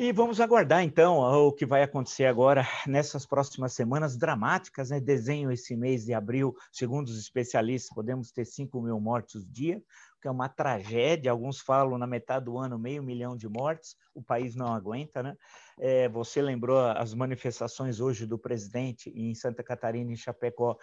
E 0.00 0.12
vamos 0.12 0.40
aguardar 0.40 0.84
então 0.84 1.18
o 1.18 1.52
que 1.52 1.66
vai 1.66 1.82
acontecer 1.82 2.26
agora 2.26 2.64
nessas 2.86 3.26
próximas 3.26 3.72
semanas 3.72 4.16
dramáticas, 4.16 4.90
né? 4.90 5.00
Desenho 5.00 5.50
esse 5.50 5.76
mês 5.76 6.04
de 6.04 6.14
abril, 6.14 6.54
segundo 6.70 7.08
os 7.08 7.18
especialistas, 7.18 7.92
podemos 7.92 8.30
ter 8.30 8.44
5 8.44 8.80
mil 8.80 9.00
mortos 9.00 9.44
dia, 9.44 9.82
que 10.22 10.28
é 10.28 10.30
uma 10.30 10.48
tragédia. 10.48 11.32
Alguns 11.32 11.58
falam 11.58 11.98
na 11.98 12.06
metade 12.06 12.44
do 12.44 12.56
ano 12.56 12.78
meio 12.78 13.02
milhão 13.02 13.36
de 13.36 13.48
mortes, 13.48 13.96
o 14.14 14.22
país 14.22 14.54
não 14.54 14.72
aguenta, 14.72 15.20
né? 15.20 15.36
É, 15.80 16.08
você 16.08 16.40
lembrou 16.40 16.78
as 16.78 17.12
manifestações 17.12 17.98
hoje 17.98 18.24
do 18.24 18.38
presidente 18.38 19.10
em 19.10 19.34
Santa 19.34 19.64
Catarina, 19.64 20.12
em 20.12 20.16
Chapecó, 20.16 20.78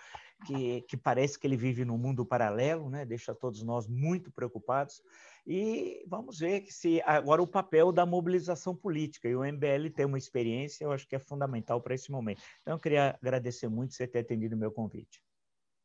que, 0.45 0.81
que 0.89 0.97
parece 0.97 1.39
que 1.39 1.47
ele 1.47 1.55
vive 1.55 1.85
num 1.85 1.97
mundo 1.97 2.25
paralelo, 2.25 2.89
né? 2.89 3.05
Deixa 3.05 3.33
todos 3.33 3.63
nós 3.63 3.87
muito 3.87 4.29
preocupados. 4.29 5.01
E 5.47 6.03
vamos 6.07 6.39
ver 6.39 6.65
se 6.71 7.01
agora 7.05 7.41
o 7.41 7.47
papel 7.47 7.91
da 7.91 8.05
mobilização 8.05 8.75
política. 8.75 9.27
E 9.27 9.35
o 9.35 9.43
MBL 9.43 9.89
tem 9.93 10.05
uma 10.05 10.17
experiência, 10.17 10.83
eu 10.85 10.91
acho 10.91 11.07
que 11.07 11.15
é 11.15 11.19
fundamental 11.19 11.81
para 11.81 11.95
esse 11.95 12.11
momento. 12.11 12.41
Então, 12.61 12.75
eu 12.75 12.79
queria 12.79 13.09
agradecer 13.21 13.67
muito 13.67 13.93
você 13.93 14.07
ter 14.07 14.19
atendido 14.19 14.55
o 14.55 14.59
meu 14.59 14.71
convite. 14.71 15.24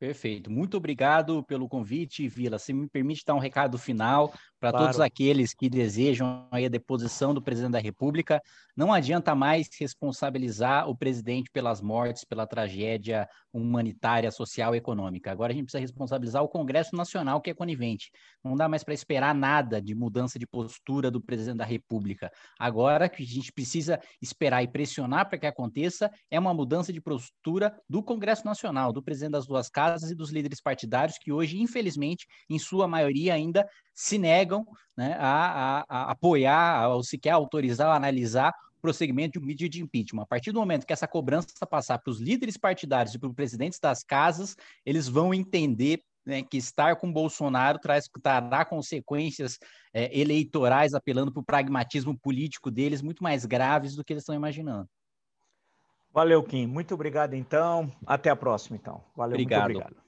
Perfeito. 0.00 0.50
Muito 0.50 0.78
obrigado 0.78 1.44
pelo 1.44 1.68
convite, 1.68 2.26
Vila. 2.26 2.58
Se 2.58 2.72
me 2.72 2.88
permite 2.88 3.22
dar 3.22 3.34
um 3.34 3.38
recado 3.38 3.76
final 3.76 4.32
para 4.58 4.70
claro. 4.70 4.86
todos 4.86 4.98
aqueles 5.00 5.52
que 5.52 5.68
desejam 5.68 6.48
a 6.50 6.68
deposição 6.68 7.34
do 7.34 7.42
presidente 7.42 7.72
da 7.72 7.78
República, 7.78 8.40
não 8.74 8.94
adianta 8.94 9.34
mais 9.34 9.68
responsabilizar 9.78 10.88
o 10.88 10.96
presidente 10.96 11.50
pelas 11.50 11.82
mortes, 11.82 12.24
pela 12.24 12.46
tragédia 12.46 13.28
humanitária, 13.52 14.30
social 14.30 14.74
e 14.74 14.78
econômica. 14.78 15.30
Agora 15.30 15.52
a 15.52 15.54
gente 15.54 15.64
precisa 15.64 15.80
responsabilizar 15.80 16.42
o 16.42 16.48
Congresso 16.48 16.96
Nacional, 16.96 17.38
que 17.40 17.50
é 17.50 17.54
conivente. 17.54 18.10
Não 18.42 18.56
dá 18.56 18.68
mais 18.68 18.82
para 18.82 18.94
esperar 18.94 19.34
nada 19.34 19.82
de 19.82 19.94
mudança 19.94 20.38
de 20.38 20.46
postura 20.46 21.10
do 21.10 21.20
presidente 21.20 21.58
da 21.58 21.64
República. 21.64 22.30
Agora 22.58 23.06
que 23.06 23.22
a 23.22 23.26
gente 23.26 23.52
precisa 23.52 24.00
esperar 24.20 24.62
e 24.62 24.68
pressionar 24.68 25.28
para 25.28 25.38
que 25.38 25.46
aconteça 25.46 26.10
é 26.30 26.38
uma 26.38 26.54
mudança 26.54 26.90
de 26.90 27.02
postura 27.02 27.74
do 27.86 28.02
Congresso 28.02 28.46
Nacional, 28.46 28.94
do 28.94 29.02
presidente 29.02 29.32
das 29.32 29.46
duas 29.46 29.68
casas 29.68 29.89
e 30.10 30.14
dos 30.14 30.30
líderes 30.30 30.60
partidários, 30.60 31.18
que 31.18 31.32
hoje, 31.32 31.60
infelizmente, 31.60 32.26
em 32.48 32.58
sua 32.58 32.86
maioria 32.86 33.34
ainda 33.34 33.68
se 33.94 34.18
negam 34.18 34.66
né, 34.96 35.16
a, 35.18 35.80
a, 35.80 35.84
a 35.88 36.10
apoiar, 36.12 36.88
ou 36.90 37.02
sequer 37.02 37.30
autorizar 37.30 37.88
ou 37.88 37.94
analisar 37.94 38.50
o 38.78 38.80
prosseguimento 38.80 39.38
de 39.38 39.44
um 39.44 39.46
pedido 39.46 39.70
de 39.70 39.82
impeachment. 39.82 40.22
A 40.22 40.26
partir 40.26 40.52
do 40.52 40.60
momento 40.60 40.86
que 40.86 40.92
essa 40.92 41.08
cobrança 41.08 41.66
passar 41.68 41.98
para 41.98 42.10
os 42.10 42.20
líderes 42.20 42.56
partidários 42.56 43.14
e 43.14 43.18
para 43.18 43.28
os 43.28 43.34
presidentes 43.34 43.78
das 43.78 44.02
casas, 44.02 44.56
eles 44.84 45.08
vão 45.08 45.34
entender 45.34 46.02
né, 46.24 46.42
que 46.42 46.56
estar 46.56 46.96
com 46.96 47.12
Bolsonaro 47.12 47.78
traz, 47.78 48.08
trará 48.22 48.64
consequências 48.64 49.58
é, 49.92 50.18
eleitorais, 50.18 50.94
apelando 50.94 51.32
para 51.32 51.40
o 51.40 51.44
pragmatismo 51.44 52.16
político 52.18 52.70
deles 52.70 53.02
muito 53.02 53.22
mais 53.22 53.44
graves 53.44 53.94
do 53.96 54.04
que 54.04 54.12
eles 54.12 54.22
estão 54.22 54.34
imaginando. 54.34 54.88
Valeu, 56.12 56.42
Kim. 56.42 56.66
Muito 56.66 56.94
obrigado, 56.94 57.34
então. 57.34 57.90
Até 58.06 58.30
a 58.30 58.36
próxima, 58.36 58.76
então. 58.76 59.00
Valeu, 59.16 59.34
obrigado. 59.34 59.62
muito 59.62 59.78
obrigado. 59.78 60.00